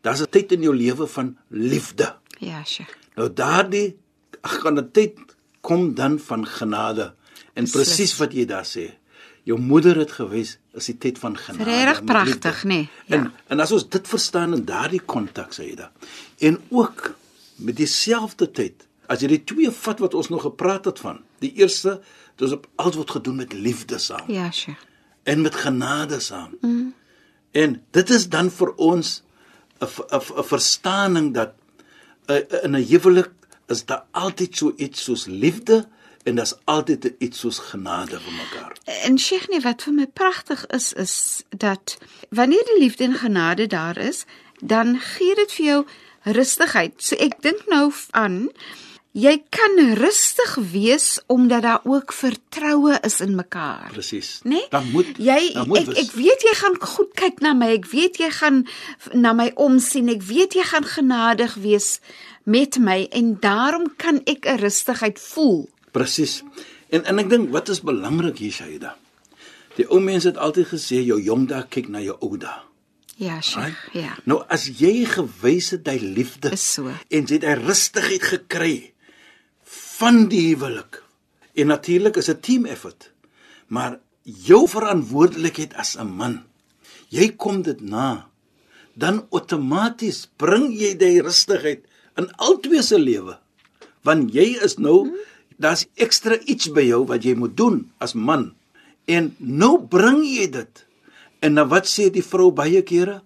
Daar's 0.03 0.21
'n 0.23 0.31
tyd 0.31 0.53
in 0.53 0.63
jou 0.63 0.75
lewe 0.75 1.07
van 1.07 1.37
liefde. 1.51 2.15
Ja, 2.41 2.65
Sheikh. 2.65 2.95
Nou 3.17 3.29
daardie 3.33 3.97
ag 4.43 4.59
kan 4.63 4.79
'n 4.79 4.91
tyd 4.93 5.15
kom 5.61 5.95
dan 5.95 6.19
van 6.19 6.47
genade. 6.47 7.15
En 7.55 7.65
Beslis. 7.65 7.71
presies 7.87 8.17
wat 8.19 8.33
jy 8.33 8.45
daar 8.47 8.65
sê. 8.67 8.91
Jou 9.45 9.59
moeder 9.61 9.97
het 9.97 10.11
gewys 10.11 10.59
is 10.75 10.87
die 10.87 10.99
tyd 10.99 11.19
van 11.19 11.37
genade. 11.37 11.65
Regtig 11.65 12.05
pragtig, 12.05 12.65
nê? 12.65 12.89
En 13.09 13.23
Ja. 13.23 13.33
en 13.49 13.61
as 13.61 13.73
ons 13.73 13.89
dit 13.89 14.09
verstaan 14.09 14.55
in 14.55 14.65
daardie 14.65 15.01
konteks 15.01 15.59
sê 15.61 15.63
jy 15.69 15.75
da. 15.75 15.91
En 16.39 16.59
ook 16.71 17.15
met 17.57 17.77
dieselfde 17.77 18.51
tyd. 18.51 18.87
As 19.09 19.21
jy 19.21 19.29
die 19.29 19.45
twee 19.45 19.71
vat 19.71 19.99
wat 19.99 20.15
ons 20.15 20.29
nog 20.29 20.43
gepraat 20.43 20.85
het 20.85 20.99
van. 20.99 21.21
Die 21.39 21.53
eerste, 21.55 22.01
dit 22.37 22.49
is 22.49 22.53
op 22.55 22.67
alles 22.77 22.97
word 22.97 23.11
gedoen 23.11 23.37
met 23.37 23.53
liefde 23.53 23.99
saam 23.99 24.31
Ja, 24.33 24.51
Sheikh. 24.51 24.81
en 25.23 25.41
met 25.41 25.55
genade 25.55 26.21
saam. 26.21 26.57
Mm. 26.61 26.95
En 27.53 27.83
dit 27.91 28.11
is 28.11 28.29
dan 28.29 28.51
vir 28.51 28.75
ons 28.77 29.23
'n 29.81 30.43
verstaaning 30.45 31.35
dat 31.35 31.53
uh, 32.27 32.37
in 32.63 32.71
'n 32.77 32.85
huwelik 32.87 33.31
is 33.67 33.85
daar 33.85 34.05
altyd 34.11 34.57
so 34.57 34.73
iets 34.77 35.05
soos 35.05 35.27
liefde 35.27 35.89
en 36.25 36.35
daar's 36.35 36.55
altyd 36.65 37.13
iets 37.19 37.39
soos 37.39 37.59
genade 37.59 38.21
vir 38.21 38.33
mekaar. 38.33 38.77
En 38.85 39.19
Sheikh, 39.19 39.49
nee, 39.49 39.61
wat 39.61 39.83
vir 39.83 39.93
my 39.93 40.07
pragtig 40.07 40.67
is 40.67 40.93
is 40.93 41.43
dat 41.51 41.99
wanneer 42.31 42.65
die 42.65 42.79
liefde 42.79 43.05
en 43.05 43.15
genade 43.15 43.67
daar 43.67 43.99
is, 43.99 44.25
dan 44.59 44.99
gee 45.01 45.35
dit 45.35 45.53
vir 45.53 45.65
jou 45.67 45.85
rustigheid. 46.23 46.93
So 47.03 47.15
ek 47.17 47.43
dink 47.43 47.67
nou 47.67 47.93
aan 48.11 48.49
jy 49.17 49.33
kan 49.49 49.79
rustig 49.97 50.55
wees 50.73 51.07
omdat 51.33 51.63
daar 51.65 51.81
ook 51.89 52.13
vertroue 52.13 52.99
is 53.07 53.21
in 53.25 53.35
mekaar. 53.35 53.89
Presies. 53.93 54.41
Nee? 54.45 54.67
Dan 54.71 54.91
moet 54.93 55.17
jy 55.17 55.53
dan 55.55 55.69
moet 55.69 55.79
ek 55.79 55.87
wees. 55.87 56.03
ek 56.05 56.13
weet 56.19 56.43
jy 56.45 56.55
gaan 56.61 56.77
goed 56.81 57.15
kyk 57.17 57.41
na 57.41 57.55
my. 57.57 57.71
Ek 57.79 57.89
weet 57.93 58.21
jy 58.21 58.29
gaan 58.31 58.67
na 59.17 59.33
my 59.33 59.51
omsien. 59.55 60.11
Ek 60.13 60.23
weet 60.29 60.59
jy 60.59 60.65
gaan 60.69 60.85
genadig 60.85 61.55
wees 61.65 62.01
met 62.45 62.77
my 62.79 63.07
en 63.11 63.37
daarom 63.41 63.89
kan 63.97 64.21
ek 64.29 64.45
'n 64.45 64.61
rustigheid 64.61 65.19
voel. 65.19 65.69
Presies. 65.93 66.43
En 66.93 67.05
en 67.05 67.19
ek 67.19 67.31
dink 67.31 67.51
wat 67.51 67.69
is 67.69 67.81
belangrik 67.81 68.39
hier 68.39 68.53
Shaida. 68.53 68.97
Die 69.77 69.89
ou 69.89 70.01
mense 70.01 70.29
het 70.29 70.37
altyd 70.37 70.67
gesê 70.67 71.01
jou 71.05 71.21
jong 71.21 71.49
dae 71.49 71.65
kyk 71.69 71.89
na 71.89 72.01
jou 72.01 72.17
ou 72.21 72.37
dae. 72.37 72.61
Ja, 73.17 73.41
Sheikh. 73.41 73.65
Right? 73.65 74.05
Ja. 74.05 74.17
Nou 74.25 74.43
as 74.49 74.67
jy 74.69 75.05
gewys 75.09 75.71
het 75.71 75.87
jy 75.89 75.99
liefde 76.01 76.53
Is 76.53 76.73
so. 76.75 76.93
en 77.09 77.25
jy 77.25 77.35
het 77.41 77.45
hy 77.45 77.55
rustigheid 77.65 78.23
gekry 78.23 78.93
van 79.97 80.27
die 80.29 80.43
huwelik. 80.51 81.01
En 81.57 81.73
natuurlik 81.73 82.17
is 82.17 82.29
'n 82.29 82.41
team 82.41 82.65
effort. 82.65 83.13
Maar 83.67 83.99
jou 84.23 84.69
verantwoordelikheid 84.69 85.75
as 85.75 85.97
'n 85.97 86.07
man, 86.07 86.45
jy 87.09 87.37
kom 87.37 87.63
dit 87.63 87.81
na. 87.81 88.29
Dan 88.95 89.27
outomaties 89.31 90.29
bring 90.37 90.73
jy 90.73 90.97
die 90.97 91.23
rustigheid 91.23 91.85
in 92.17 92.37
albei 92.37 92.83
se 92.83 92.99
lewe. 92.99 93.39
Want 94.03 94.33
jy 94.33 94.59
is 94.63 94.77
nou 94.77 95.17
daar's 95.57 95.87
ekstra 95.95 96.39
iets 96.39 96.69
by 96.69 96.81
jou 96.81 97.05
wat 97.07 97.23
jy 97.23 97.35
moet 97.35 97.57
doen 97.57 97.91
as 97.99 98.15
man. 98.15 98.55
En 99.05 99.35
nou 99.39 99.87
bring 99.87 100.25
jy 100.25 100.51
dit. 100.51 100.87
En 101.41 101.55
dan 101.55 101.69
wat 101.69 101.87
sê 101.87 102.11
die 102.11 102.25
vrou 102.25 102.51
baie 102.53 102.83
kere? 102.83 103.23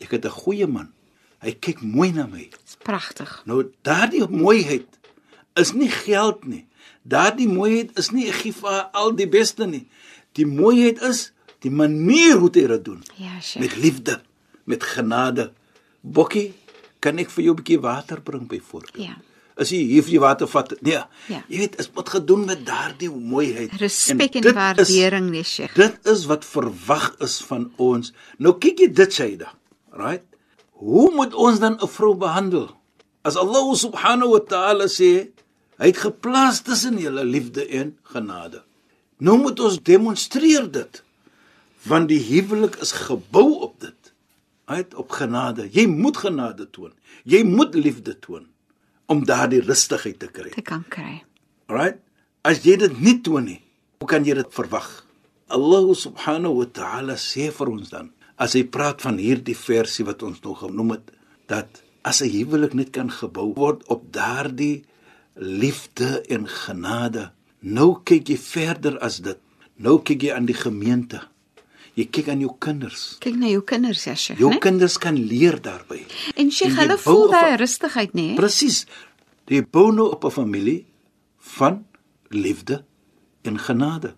Ek 0.00 0.10
het 0.10 0.24
'n 0.24 0.30
goeie 0.30 0.66
man. 0.66 0.92
Hy 1.40 1.52
kyk 1.52 1.80
mooi 1.82 2.12
na 2.12 2.26
my. 2.26 2.48
Dis 2.64 2.76
pragtig. 2.82 3.42
Nou 3.46 3.72
daardie 3.82 4.28
mooiheid 4.28 4.86
is 5.54 5.72
nie 5.72 5.90
geld 5.90 6.44
nie. 6.46 6.64
Daardie 7.02 7.48
mooiheid 7.48 7.98
is 8.00 8.10
nie 8.10 8.28
ek 8.30 8.40
gee 8.42 8.56
vir 8.56 8.88
al 8.96 9.12
die 9.16 9.28
beste 9.28 9.66
nie. 9.68 9.84
Die 10.34 10.46
mooiheid 10.48 11.02
is 11.04 11.30
die 11.64 11.72
manier 11.72 12.40
hoe 12.40 12.50
jy 12.52 12.66
dit 12.68 12.84
doen. 12.84 13.02
Ja. 13.20 13.38
Met 13.60 13.76
liefde, 13.76 14.20
met 14.64 14.84
genade. 14.84 15.52
Bokkie, 16.00 16.52
kan 17.00 17.18
ek 17.18 17.30
vir 17.30 17.44
jou 17.44 17.54
'n 17.54 17.60
bietjie 17.62 17.80
water 17.80 18.20
bring 18.20 18.48
byvoorbeeld? 18.48 19.04
Ja. 19.04 19.16
As 19.56 19.70
jy 19.70 19.84
hier 19.86 20.02
vir 20.02 20.10
die 20.10 20.20
water 20.20 20.48
vat, 20.50 20.72
nee. 20.82 20.98
Ja. 21.28 21.44
Jy 21.48 21.58
weet, 21.58 21.78
is 21.78 21.90
moet 21.94 22.08
gedoen 22.08 22.44
met 22.44 22.66
daardie 22.66 23.10
mooiheid. 23.10 23.70
Respek 23.78 24.34
en, 24.34 24.42
dit 24.42 24.54
waardering, 24.54 25.30
nee, 25.30 25.42
Sheikh. 25.42 25.74
Dit 25.74 25.98
is 26.10 26.24
wat 26.26 26.44
verwag 26.44 27.14
is 27.20 27.38
van 27.46 27.72
ons. 27.76 28.12
Nou 28.38 28.58
kyk 28.58 28.78
jy 28.78 28.88
dit 28.92 29.12
Shaida, 29.12 29.52
right? 29.92 30.24
Hoe 30.82 31.10
moet 31.14 31.34
ons 31.34 31.58
dan 31.58 31.78
'n 31.78 31.88
vrou 31.88 32.14
behandel? 32.14 32.74
As 33.22 33.36
Allah 33.36 33.74
subhanahu 33.74 34.30
wa 34.30 34.40
ta'ala 34.40 34.84
sê, 34.84 35.30
hy 35.80 35.90
het 35.90 36.00
geplaas 36.04 36.62
tussen 36.66 36.98
julle 36.98 37.24
liefde 37.24 37.66
en 37.66 37.96
genade. 38.14 38.62
Nou 39.18 39.38
moet 39.40 39.60
ons 39.60 39.80
demonstreer 39.82 40.70
dit. 40.70 41.02
Want 41.84 42.08
die 42.08 42.20
huwelik 42.22 42.76
is 42.82 42.94
gebou 42.96 43.60
op 43.66 43.80
dit. 43.80 44.12
Right? 44.70 44.94
Op 44.94 45.12
genade. 45.12 45.68
Jy 45.72 45.86
moet 45.90 46.16
genade 46.16 46.68
toon. 46.70 46.92
Jy 47.24 47.42
moet 47.44 47.74
liefde 47.74 48.18
toon 48.18 48.46
om 49.06 49.24
daardie 49.28 49.60
rustigheid 49.60 50.18
te 50.18 50.30
kry. 50.32 50.50
Te 50.54 50.64
kan 50.64 50.84
kry. 50.88 51.22
Right? 51.68 52.00
As 52.44 52.62
jy 52.64 52.76
dit 52.80 53.00
nie 53.00 53.18
toon 53.24 53.48
nie, 53.48 53.60
hoe 54.00 54.08
kan 54.08 54.24
jy 54.24 54.36
dit 54.38 54.50
verwag? 54.52 54.88
Allah 55.52 55.90
subhanahu 55.96 56.62
wa 56.62 56.68
ta'ala 56.72 57.16
sê 57.20 57.50
vir 57.52 57.70
ons 57.72 57.92
dan, 57.92 58.10
as 58.40 58.56
hy 58.56 58.64
praat 58.64 59.04
van 59.04 59.20
hierdie 59.20 59.56
versie 59.56 60.06
wat 60.08 60.24
ons 60.26 60.40
nog 60.44 60.64
genoem 60.64 60.96
het, 60.96 61.12
dat 61.48 61.82
as 62.04 62.20
'n 62.22 62.32
huwelik 62.32 62.74
net 62.74 62.90
kan 62.92 63.10
gebou 63.10 63.52
word 63.54 63.84
op 63.88 64.12
daardie 64.12 64.84
liefde 65.34 66.20
en 66.30 66.46
genade, 66.48 67.30
nou 67.60 68.00
kyk 68.06 68.28
jy 68.32 68.38
verder 68.38 68.98
as 69.04 69.20
dit. 69.24 69.38
Nou 69.76 69.98
kyk 70.06 70.22
jy 70.22 70.34
aan 70.34 70.46
die 70.46 70.56
gemeente. 70.56 71.22
Jy 71.98 72.06
kyk 72.10 72.30
aan 72.32 72.42
jou 72.42 72.52
kinders. 72.62 73.16
Kyk 73.22 73.38
na 73.38 73.50
jou 73.50 73.62
kinders, 73.66 74.02
ja, 74.06 74.14
Sheikh, 74.18 74.40
Jou 74.42 74.50
né? 74.50 74.60
kinders 74.62 74.98
kan 74.98 75.18
leer 75.18 75.60
daarbey. 75.62 76.04
En 76.38 76.50
Sheikh, 76.50 76.74
hulle 76.78 76.98
voel 76.98 77.28
daai 77.30 77.56
rustigheid, 77.60 78.14
nê? 78.18 78.32
Presies. 78.38 78.84
Jy 79.50 79.62
bou 79.70 79.92
nou 79.94 80.10
op 80.10 80.24
'n 80.24 80.30
familie 80.30 80.86
van 81.38 81.84
liefde 82.30 82.84
en 83.42 83.58
genade. 83.58 84.14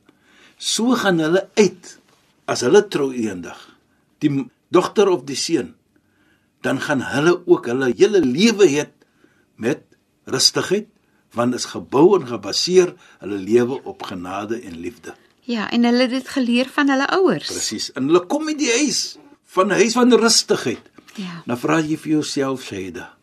So 0.56 0.94
gaan 0.94 1.18
hulle 1.18 1.48
uit 1.54 1.98
as 2.46 2.60
hulle 2.60 2.88
trou 2.88 3.12
eendag. 3.12 3.76
Die 4.18 4.48
dogter 4.70 5.08
of 5.08 5.24
die 5.24 5.36
seun 5.36 5.74
dan 6.66 6.80
gaan 6.80 7.02
hulle 7.06 7.42
ook 7.46 7.68
hulle 7.70 7.92
hele 7.94 8.20
lewe 8.24 8.66
hê 8.66 8.84
met 9.62 9.84
rustigheid 10.24 10.88
want 11.36 11.54
is 11.54 11.68
gebou 11.70 12.16
en 12.18 12.26
gebaseer 12.26 12.94
hulle 13.20 13.38
lewe 13.38 13.78
op 13.84 14.02
genade 14.08 14.60
en 14.60 14.78
liefde. 14.80 15.14
Ja, 15.46 15.68
en 15.70 15.84
hulle 15.84 16.06
het 16.08 16.14
dit 16.16 16.28
geleer 16.28 16.68
van 16.74 16.88
hulle 16.90 17.06
ouers. 17.20 17.50
Presies. 17.52 17.90
En 17.92 18.08
hulle 18.08 18.24
kom 18.26 18.48
uit 18.48 18.58
die 18.58 18.72
huis 18.72 19.18
van 19.54 19.68
'n 19.68 19.78
huis 19.82 19.92
van 19.92 20.12
rustigheid. 20.12 20.90
Ja. 21.14 21.42
Nou 21.46 21.58
vra 21.58 21.80
jy 21.80 21.96
vir 21.96 22.12
jouself, 22.12 22.62
Shaida, 22.62 23.14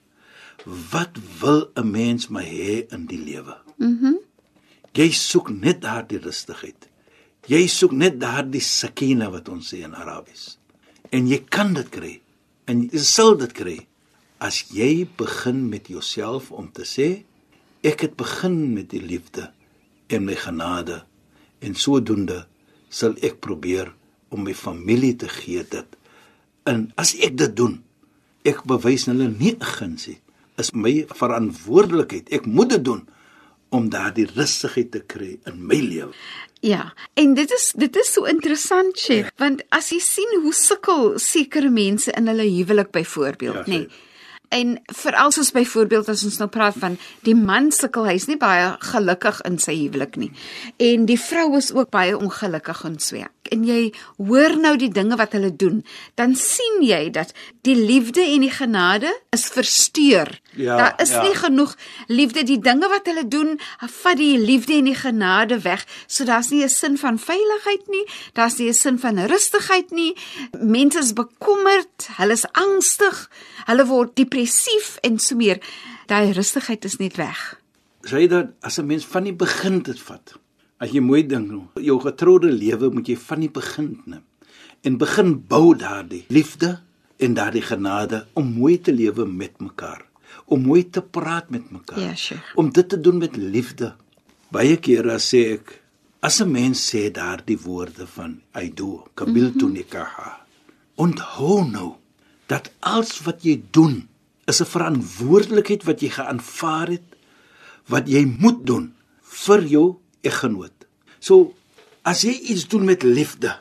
wat 0.91 1.17
wil 1.39 1.69
'n 1.75 1.91
mens 1.91 2.29
my 2.29 2.45
hê 2.45 2.93
in 2.93 3.05
die 3.05 3.19
lewe? 3.19 3.57
Mhm. 3.77 4.05
Mm 4.05 4.19
Jy 4.93 5.09
soek 5.11 5.49
net 5.49 5.81
daardie 5.81 6.19
rustigheid. 6.21 6.89
Jy 7.49 7.67
soek 7.67 7.91
net 7.91 8.19
daardie 8.19 8.61
sakina 8.61 9.31
wat 9.31 9.49
ons 9.49 9.73
sê 9.73 9.81
in 9.81 9.95
Arabies. 9.95 10.59
En 11.09 11.27
jy 11.27 11.39
kan 11.49 11.73
dit 11.73 11.89
kry. 11.89 12.21
En 12.65 12.83
jy 12.85 13.01
sal 13.01 13.33
dit 13.37 13.51
kry 13.51 13.87
as 14.37 14.65
jy 14.69 15.07
begin 15.17 15.69
met 15.69 15.87
jouself 15.87 16.51
om 16.51 16.69
te 16.71 16.85
sê 16.85 17.23
ek 17.83 18.07
het 18.07 18.15
begin 18.19 18.73
met 18.73 18.89
die 18.93 19.01
liefde 19.03 19.49
en 20.07 20.25
my 20.27 20.35
genade 20.39 21.03
en 21.63 21.75
sodoende 21.75 22.43
sal 22.93 23.15
ek 23.25 23.41
probeer 23.43 23.91
om 24.33 24.45
my 24.47 24.53
familie 24.57 25.13
te 25.19 25.29
gee 25.29 25.63
dit. 25.69 25.97
En 26.69 26.87
as 26.99 27.13
ek 27.21 27.37
dit 27.37 27.55
doen, 27.57 27.77
ek 28.47 28.63
bewys 28.69 29.07
hulle 29.09 29.29
nie 29.31 29.55
guns 29.59 30.07
nie. 30.09 30.19
Is 30.61 30.71
my 30.77 31.01
verantwoordelikheid. 31.09 32.29
Ek 32.33 32.45
moet 32.45 32.75
dit 32.75 32.83
doen 32.85 33.01
om 33.73 33.89
daardie 33.89 34.27
rustigheid 34.35 34.91
te 34.93 35.01
kry 35.09 35.31
in 35.49 35.61
my 35.65 35.79
lewe. 35.81 36.13
Ja, 36.63 36.93
en 37.19 37.33
dit 37.35 37.51
is 37.51 37.71
dit 37.75 37.97
is 37.99 38.11
so 38.13 38.29
interessant, 38.29 38.95
chef, 38.95 39.27
ja. 39.27 39.35
want 39.41 39.63
as 39.75 39.89
jy 39.91 39.97
sien 39.99 40.37
hoe 40.45 40.53
sukkel 40.55 41.17
sekere 41.19 41.71
mense 41.73 42.13
in 42.15 42.29
hulle 42.31 42.45
huwelik 42.47 42.93
byvoorbeeld, 42.95 43.65
ja, 43.65 43.71
nê. 43.73 43.81
Nee, 43.83 44.11
En 44.53 44.75
veral 44.93 45.31
soos 45.33 45.49
byvoorbeeld 45.55 46.09
as 46.13 46.23
ons 46.27 46.37
nou 46.37 46.49
praat 46.53 46.75
van 46.77 46.97
die 47.25 47.33
man 47.37 47.71
sukkel, 47.73 48.05
hy's 48.05 48.27
nie 48.29 48.37
baie 48.37 48.75
gelukkig 48.85 49.41
in 49.49 49.57
sy 49.61 49.73
huwelik 49.79 50.17
nie. 50.21 50.29
En 50.77 51.07
die 51.09 51.17
vrou 51.19 51.55
is 51.57 51.71
ook 51.73 51.89
baie 51.93 52.13
ongelukkig 52.17 52.83
in 52.85 52.99
sweek. 53.01 53.31
En 53.51 53.65
jy 53.67 53.89
hoor 54.17 54.55
nou 54.61 54.75
die 54.79 54.91
dinge 54.93 55.17
wat 55.19 55.33
hulle 55.35 55.51
doen, 55.59 55.81
dan 56.15 56.35
sien 56.39 56.79
jy 56.85 57.09
dat 57.13 57.33
die 57.67 57.75
liefde 57.75 58.21
en 58.23 58.45
die 58.45 58.53
genade 58.53 59.09
is 59.35 59.49
versteur. 59.51 60.29
Ja, 60.55 60.77
Daar 60.77 61.01
is 61.01 61.11
ja. 61.11 61.23
nie 61.25 61.35
genoeg 61.35 61.73
liefde 62.07 62.45
die 62.47 62.59
dinge 62.61 62.87
wat 62.89 63.09
hulle 63.09 63.25
doen, 63.27 63.57
vat 64.03 64.17
die 64.17 64.37
liefde 64.37 64.77
en 64.77 64.85
die 64.85 64.95
genade 64.95 65.59
weg. 65.65 65.85
So 66.07 66.25
daar's 66.29 66.49
nie 66.53 66.63
'n 66.63 66.69
sin 66.69 66.97
van 66.97 67.19
veiligheid 67.19 67.87
nie, 67.87 68.05
daar's 68.33 68.57
nie 68.57 68.69
'n 68.69 68.73
sin 68.73 68.99
van 68.99 69.19
rustigheid 69.19 69.91
nie. 69.91 70.15
Mense 70.51 70.99
is 70.99 71.13
bekommerd, 71.13 72.07
hulle 72.17 72.33
is 72.33 72.45
angstig. 72.51 73.29
Hulle 73.65 73.85
word 73.85 74.15
depressief 74.15 74.42
en 75.01 75.19
so 75.19 75.35
meer. 75.35 75.59
Daai 76.07 76.31
rustigheid 76.31 76.85
is 76.85 76.97
net 76.97 77.15
weg. 77.15 77.61
Sê 78.03 78.27
dat 78.27 78.53
as 78.61 78.79
'n 78.79 78.85
mens 78.85 79.05
van 79.05 79.23
die 79.23 79.33
begin 79.33 79.81
dit 79.81 79.99
vat. 79.99 80.33
As 80.77 80.91
jy 80.91 80.99
mooi 80.99 81.27
dink, 81.27 81.51
jou 81.75 81.99
getroude 81.99 82.51
lewe 82.51 82.89
moet 82.89 83.07
jy 83.07 83.15
van 83.15 83.39
die 83.39 83.49
begin 83.49 84.01
neem 84.05 84.23
en 84.83 84.97
begin 84.99 85.37
bou 85.47 85.75
daardie 85.79 86.25
liefde 86.27 86.79
en 87.23 87.35
daardie 87.37 87.63
genade 87.63 88.25
om 88.33 88.49
mooi 88.51 88.77
te 88.81 88.91
lewe 88.91 89.25
met 89.25 89.61
mekaar, 89.63 90.03
om 90.45 90.65
mooi 90.67 90.83
te 90.89 91.01
praat 91.01 91.49
met 91.49 91.71
mekaar. 91.71 91.99
Ja, 91.99 92.15
sure. 92.15 92.41
Om 92.55 92.71
dit 92.71 92.89
te 92.89 92.99
doen 92.99 93.17
met 93.17 93.37
liefde. 93.39 93.93
Baie 94.51 94.77
kere 94.77 95.17
sê 95.23 95.53
ek 95.53 95.79
as 96.19 96.41
'n 96.41 96.51
mens 96.51 96.79
sê 96.91 97.11
daardie 97.11 97.57
woorde 97.57 98.07
van 98.07 98.41
I 98.55 98.69
do, 98.73 99.07
kabiltu 99.13 99.65
mhm. 99.65 99.73
nikaha. 99.73 100.45
Onthou 100.95 101.63
nou 101.65 101.95
dat 102.47 102.71
alles 102.79 103.21
wat 103.21 103.43
jy 103.43 103.63
doen 103.71 104.07
is 104.45 104.61
'n 104.61 104.65
verantwoordelikheid 104.65 105.83
wat 105.83 106.01
jy 106.01 106.09
geaanvaar 106.09 106.87
het 106.87 107.07
wat 107.87 108.07
jy 108.07 108.25
moet 108.25 108.65
doen 108.65 108.93
vir 109.21 109.61
jou 109.65 109.87
eggenoot. 110.21 110.87
So 111.19 111.53
as 112.03 112.21
jy 112.21 112.33
iets 112.51 112.67
doen 112.67 112.85
met 112.85 113.03
liefde 113.03 113.59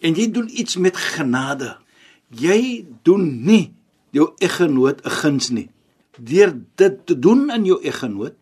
en 0.00 0.14
jy 0.14 0.30
doen 0.30 0.48
iets 0.50 0.76
met 0.76 0.96
genade, 0.96 1.76
jy 2.30 2.86
doen 3.02 3.44
nie 3.44 3.74
jou 4.10 4.34
eggenoot 4.38 5.04
'n 5.04 5.10
guns 5.10 5.50
nie. 5.50 5.68
Deur 6.18 6.54
dit 6.76 7.06
te 7.06 7.18
doen 7.18 7.50
aan 7.50 7.64
jou 7.64 7.82
eggenoot, 7.82 8.34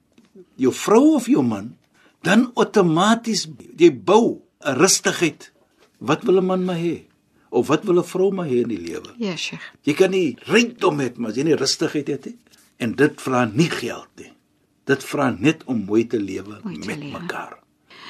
jou 0.56 0.72
vrou 0.72 1.14
of 1.14 1.26
jou 1.26 1.42
man, 1.42 1.76
dan 2.22 2.50
outomaties 2.54 3.48
jy 3.76 3.90
bou 3.90 4.42
'n 4.60 4.76
rustigheid. 4.76 5.52
Wat 5.98 6.22
wil 6.22 6.38
'n 6.38 6.46
man 6.46 6.64
maar 6.64 6.76
hê? 6.76 7.11
Of 7.52 7.68
wat 7.68 7.84
wil 7.84 8.00
'n 8.00 8.04
vrou 8.04 8.30
maar 8.32 8.48
hê 8.48 8.62
in 8.64 8.68
die 8.68 8.80
lewe? 8.80 9.12
Ja, 9.16 9.36
Sheikh. 9.36 9.72
Jy 9.82 9.94
kan 9.94 10.10
nie 10.10 10.36
rykdom 10.46 11.00
hê 11.00 11.12
maar 11.16 11.32
jy 11.32 11.44
nie 11.44 11.56
rustigheid 11.56 12.06
het 12.06 12.24
nie. 12.24 12.38
En 12.76 12.94
dit 12.94 13.20
vra 13.20 13.44
nie 13.44 13.70
geld 13.70 14.08
nie. 14.16 14.32
Dit 14.84 15.04
vra 15.04 15.36
net 15.38 15.64
om 15.64 15.84
mooi 15.84 16.06
te 16.06 16.20
lewe 16.20 16.60
mooi 16.62 16.78
te 16.78 16.86
met 16.86 16.98
lewe. 16.98 17.18
mekaar. 17.20 17.58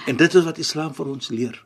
En 0.06 0.16
dit 0.16 0.34
is 0.34 0.44
wat 0.44 0.58
Islam 0.58 0.94
vir 0.94 1.06
ons 1.06 1.28
leer. 1.28 1.64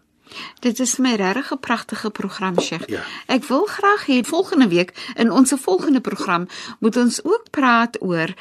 Dit 0.61 0.81
is 0.81 0.97
my 0.97 1.15
regtig 1.15 1.53
'n 1.53 1.59
pragtige 1.59 2.11
program, 2.11 2.61
Sheikh. 2.61 2.89
Ja. 2.89 3.03
Ek 3.27 3.45
wil 3.45 3.65
graag 3.65 4.07
hê 4.07 4.25
volgende 4.25 4.69
week 4.69 5.13
in 5.15 5.31
ons 5.31 5.53
volgende 5.57 6.01
program 6.01 6.49
moet 6.81 6.97
ons 6.97 7.25
ook 7.25 7.51
praat 7.51 8.03
oor 8.03 8.35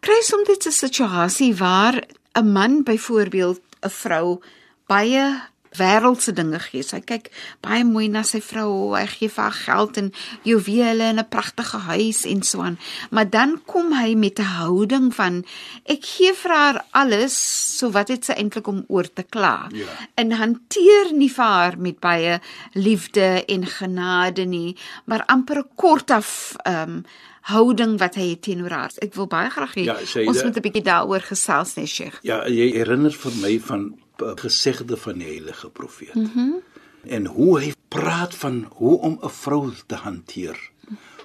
kry 0.00 0.20
soms 0.22 0.46
dit 0.46 0.66
'n 0.66 0.70
situasie 0.70 1.54
waar 1.54 2.06
'n 2.32 2.52
man 2.52 2.82
byvoorbeeld 2.82 3.60
'n 3.82 3.88
vrou 3.88 4.40
baie 4.86 5.50
wêreldse 5.78 6.32
dinge 6.32 6.58
gee. 6.58 6.82
Sy 6.82 7.00
kyk 7.06 7.30
baie 7.62 7.84
mooi 7.86 8.08
na 8.10 8.22
sy 8.26 8.40
vrou, 8.42 8.94
hy 8.96 9.06
gee 9.10 9.30
vir 9.30 9.44
haar 9.44 9.58
geld 9.58 10.00
en 10.00 10.12
juwele 10.46 11.10
en 11.12 11.20
'n 11.20 11.28
pragtige 11.28 11.78
huis 11.78 12.24
en 12.26 12.42
so 12.42 12.62
aan. 12.62 12.78
Maar 13.10 13.30
dan 13.30 13.60
kom 13.66 13.92
hy 13.92 14.14
met 14.14 14.38
'n 14.38 14.52
houding 14.60 15.14
van 15.14 15.44
ek 15.86 16.04
gee 16.04 16.32
vir 16.34 16.50
haar 16.50 16.84
alles, 16.90 17.34
so 17.78 17.90
wat 17.90 18.08
het 18.08 18.24
sy 18.24 18.32
eintlik 18.32 18.66
om 18.66 18.84
oor 18.88 19.12
te 19.12 19.22
kla? 19.22 19.68
Ja. 19.72 19.86
En 20.14 20.32
hanteer 20.32 21.12
nie 21.12 21.30
vir 21.30 21.44
haar 21.44 21.78
met 21.78 22.00
baie 22.00 22.40
liefde 22.72 23.44
en 23.46 23.66
genade 23.66 24.44
nie, 24.44 24.76
maar 25.04 25.24
amper 25.26 25.58
'n 25.58 25.68
kort 25.74 26.10
af 26.10 26.54
ehm 26.64 26.90
um, 26.90 27.04
houding 27.40 27.98
wat 27.98 28.14
hy 28.14 28.30
het 28.34 28.42
teenoor 28.42 28.70
haar. 28.70 28.92
Ek 29.02 29.14
wil 29.14 29.26
baie 29.30 29.50
graag 29.50 29.74
hê 29.74 29.84
ja, 29.88 29.96
ons 30.26 30.42
moet 30.44 30.56
'n 30.56 30.60
bietjie 30.60 30.82
daaroor 30.82 31.20
gesels, 31.20 31.74
nee 31.74 31.86
Sheikh. 31.86 32.18
Ja, 32.22 32.46
jy 32.48 32.72
herinner 32.72 33.12
vir 33.12 33.32
my 33.40 33.60
van 33.60 33.94
gesegde 34.36 34.96
van 34.96 35.18
die 35.18 35.26
heilige 35.26 35.70
profeet. 35.70 36.14
Mm 36.14 36.62
en 37.08 37.26
hoe 37.26 37.58
hy 37.60 37.72
praat 37.88 38.34
van 38.34 38.66
hoe 38.76 38.98
om 39.00 39.18
'n 39.22 39.28
vrou 39.28 39.72
te 39.86 39.94
hanteer. 39.94 40.70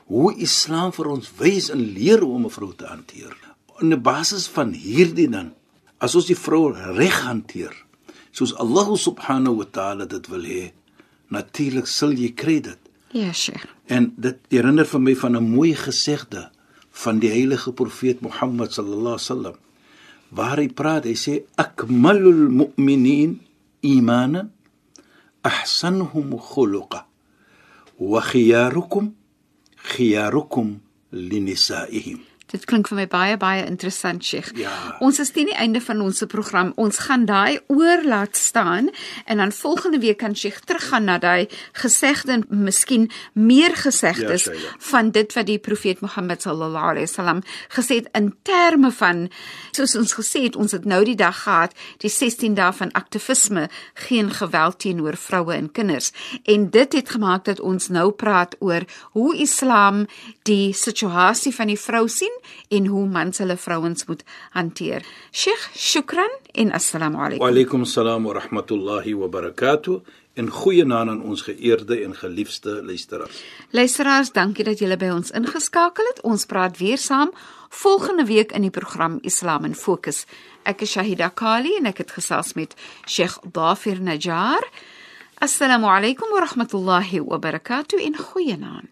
Hoe 0.05 0.35
Islam 0.35 0.93
vir 0.93 1.07
ons 1.07 1.31
wys 1.37 1.69
en 1.69 1.79
leer 1.79 2.19
hoe 2.19 2.33
om 2.33 2.45
'n 2.45 2.49
vrou 2.49 2.73
te 2.75 2.85
hanteer. 2.85 3.37
In 3.81 3.89
die 3.89 3.99
basis 3.99 4.47
van 4.47 4.71
hierdie 4.71 5.29
dan, 5.29 5.53
as 5.97 6.15
ons 6.15 6.25
die 6.25 6.37
vrou 6.37 6.71
reg 6.71 7.21
hanteer, 7.21 7.85
soos 8.31 8.55
Allah 8.55 8.95
subhanahu 8.95 9.55
wa 9.55 9.65
ta'ala 9.71 10.05
dit 10.05 10.27
wil 10.27 10.43
hê, 10.43 10.71
natuurlik 11.27 11.87
sal 11.87 12.11
jy 12.11 12.33
kry 12.33 12.61
dit. 12.61 12.77
Ja, 13.11 13.31
Sheikh. 13.31 13.65
En 13.85 14.13
dit 14.17 14.37
herinner 14.49 14.85
vir 14.85 14.99
my 15.01 15.15
van 15.15 15.35
'n 15.35 15.49
mooi 15.49 15.75
gesegde 15.75 16.51
van 16.91 17.19
die 17.19 17.29
heilige 17.29 17.71
profeet 17.71 18.21
Mohammed 18.21 18.73
sallallahu 18.73 18.99
alaihi 18.99 19.27
wasallam 19.27 19.55
waar 20.35 20.59
praat, 20.75 21.05
hy 21.07 21.15
sê 21.15 21.35
akmalul 21.57 22.51
mu'minin 22.51 23.39
imanan 23.81 24.51
ahsanuhum 25.43 26.35
khuluqa 26.37 27.07
wa 27.99 28.19
khiyarukum 28.19 29.13
khiyarukum 29.91 30.81
linisaihim 31.11 32.19
Dit 32.55 32.63
klink 32.69 32.87
vir 32.87 33.01
my 33.01 33.05
baie 33.11 33.35
baie 33.35 33.63
interessant, 33.67 34.23
Sheikh. 34.23 34.53
Ja. 34.55 34.71
Ons 35.03 35.19
is 35.19 35.33
teen 35.35 35.49
die 35.49 35.57
einde 35.59 35.81
van 35.83 35.99
ons 36.05 36.23
program. 36.31 36.71
Ons 36.79 37.01
gaan 37.03 37.25
daai 37.27 37.59
oor 37.67 38.05
laat 38.07 38.37
staan 38.39 38.87
en 39.25 39.41
dan 39.43 39.51
volgende 39.51 39.99
week 39.99 40.21
kan 40.23 40.35
Sheikh 40.35 40.61
teruggaan 40.63 41.09
na 41.09 41.17
daai 41.19 41.49
gesegde 41.75 42.37
en 42.37 42.45
miskien 42.49 43.09
meer 43.33 43.75
gesegdes 43.75 44.47
ja, 44.47 44.53
van 44.91 45.11
dit 45.11 45.35
wat 45.35 45.49
die 45.49 45.59
profeet 45.59 45.99
Mohammed 46.05 46.45
sallallahu 46.45 46.93
alaihi 46.93 47.09
wasallam 47.09 47.41
gesê 47.75 47.99
het 47.99 48.07
in 48.15 48.31
terme 48.47 48.91
van 48.95 49.27
soos 49.75 49.97
ons 49.99 50.15
gesê 50.15 50.45
het, 50.47 50.55
ons 50.55 50.71
het 50.71 50.87
nou 50.87 51.01
die 51.03 51.17
dag 51.19 51.35
gehad, 51.43 51.75
die 51.99 52.11
16 52.11 52.55
dae 52.55 52.71
van 52.73 52.93
aktivisme, 52.95 53.67
geen 54.07 54.31
geweld 54.31 54.79
teenoor 54.79 55.19
vroue 55.19 55.53
en 55.57 55.67
kinders. 55.71 56.13
En 56.47 56.69
dit 56.71 56.93
het 56.93 57.09
gemaak 57.11 57.45
dat 57.49 57.59
ons 57.59 57.91
nou 57.91 58.11
praat 58.15 58.55
oor 58.63 58.87
hoe 59.17 59.35
Islam 59.35 60.05
die 60.47 60.73
situasie 60.73 61.51
van 61.55 61.73
die 61.73 61.79
vrou 61.79 62.07
sien 62.07 62.31
en 62.67 62.85
hoe 62.85 63.07
mans 63.07 63.37
hulle 63.37 63.57
vrouens 63.57 64.05
moet 64.05 64.23
hanteer. 64.51 65.05
Sheikh, 65.31 65.69
shukran 65.75 66.31
en 66.53 66.71
assalamu 66.71 67.17
alaykum. 67.17 67.45
Wa 67.45 67.51
alaykum 67.53 67.81
assalam 67.81 68.23
wa 68.23 68.33
rahmatullahi 68.33 69.13
wa 69.13 69.27
barakatuh. 69.27 70.01
En 70.35 70.49
goeie 70.51 70.83
naam 70.85 71.09
aan 71.09 71.21
ons 71.23 71.41
geëerde 71.41 72.01
en 72.03 72.15
geliefde 72.15 72.81
luisteraars. 72.83 73.43
Luisteraars, 73.71 74.31
dankie 74.31 74.65
dat 74.67 74.79
julle 74.79 74.97
by 74.99 75.13
ons 75.15 75.31
ingeskakel 75.31 76.03
het. 76.11 76.19
Ons 76.27 76.43
praat 76.45 76.77
weer 76.77 76.99
saam 76.99 77.31
volgende 77.69 78.25
week 78.25 78.51
in 78.51 78.67
die 78.67 78.73
program 78.73 79.19
Islam 79.21 79.65
in 79.65 79.75
Fokus. 79.75 80.25
Ek 80.63 80.81
is 80.81 80.91
Shahida 80.91 81.29
Kali 81.29 81.77
en 81.79 81.87
ek 81.87 82.03
het 82.03 82.11
gesels 82.17 82.53
met 82.59 82.75
Sheikh 83.07 83.39
Dafir 83.55 84.01
Najjar. 84.01 84.67
Assalamu 85.39 85.87
alaykum 85.87 86.31
wa 86.31 86.43
rahmatullahi 86.43 87.23
wa 87.23 87.39
barakatuh. 87.39 87.99
In 87.99 88.17
goeie 88.17 88.57
naam. 88.57 88.91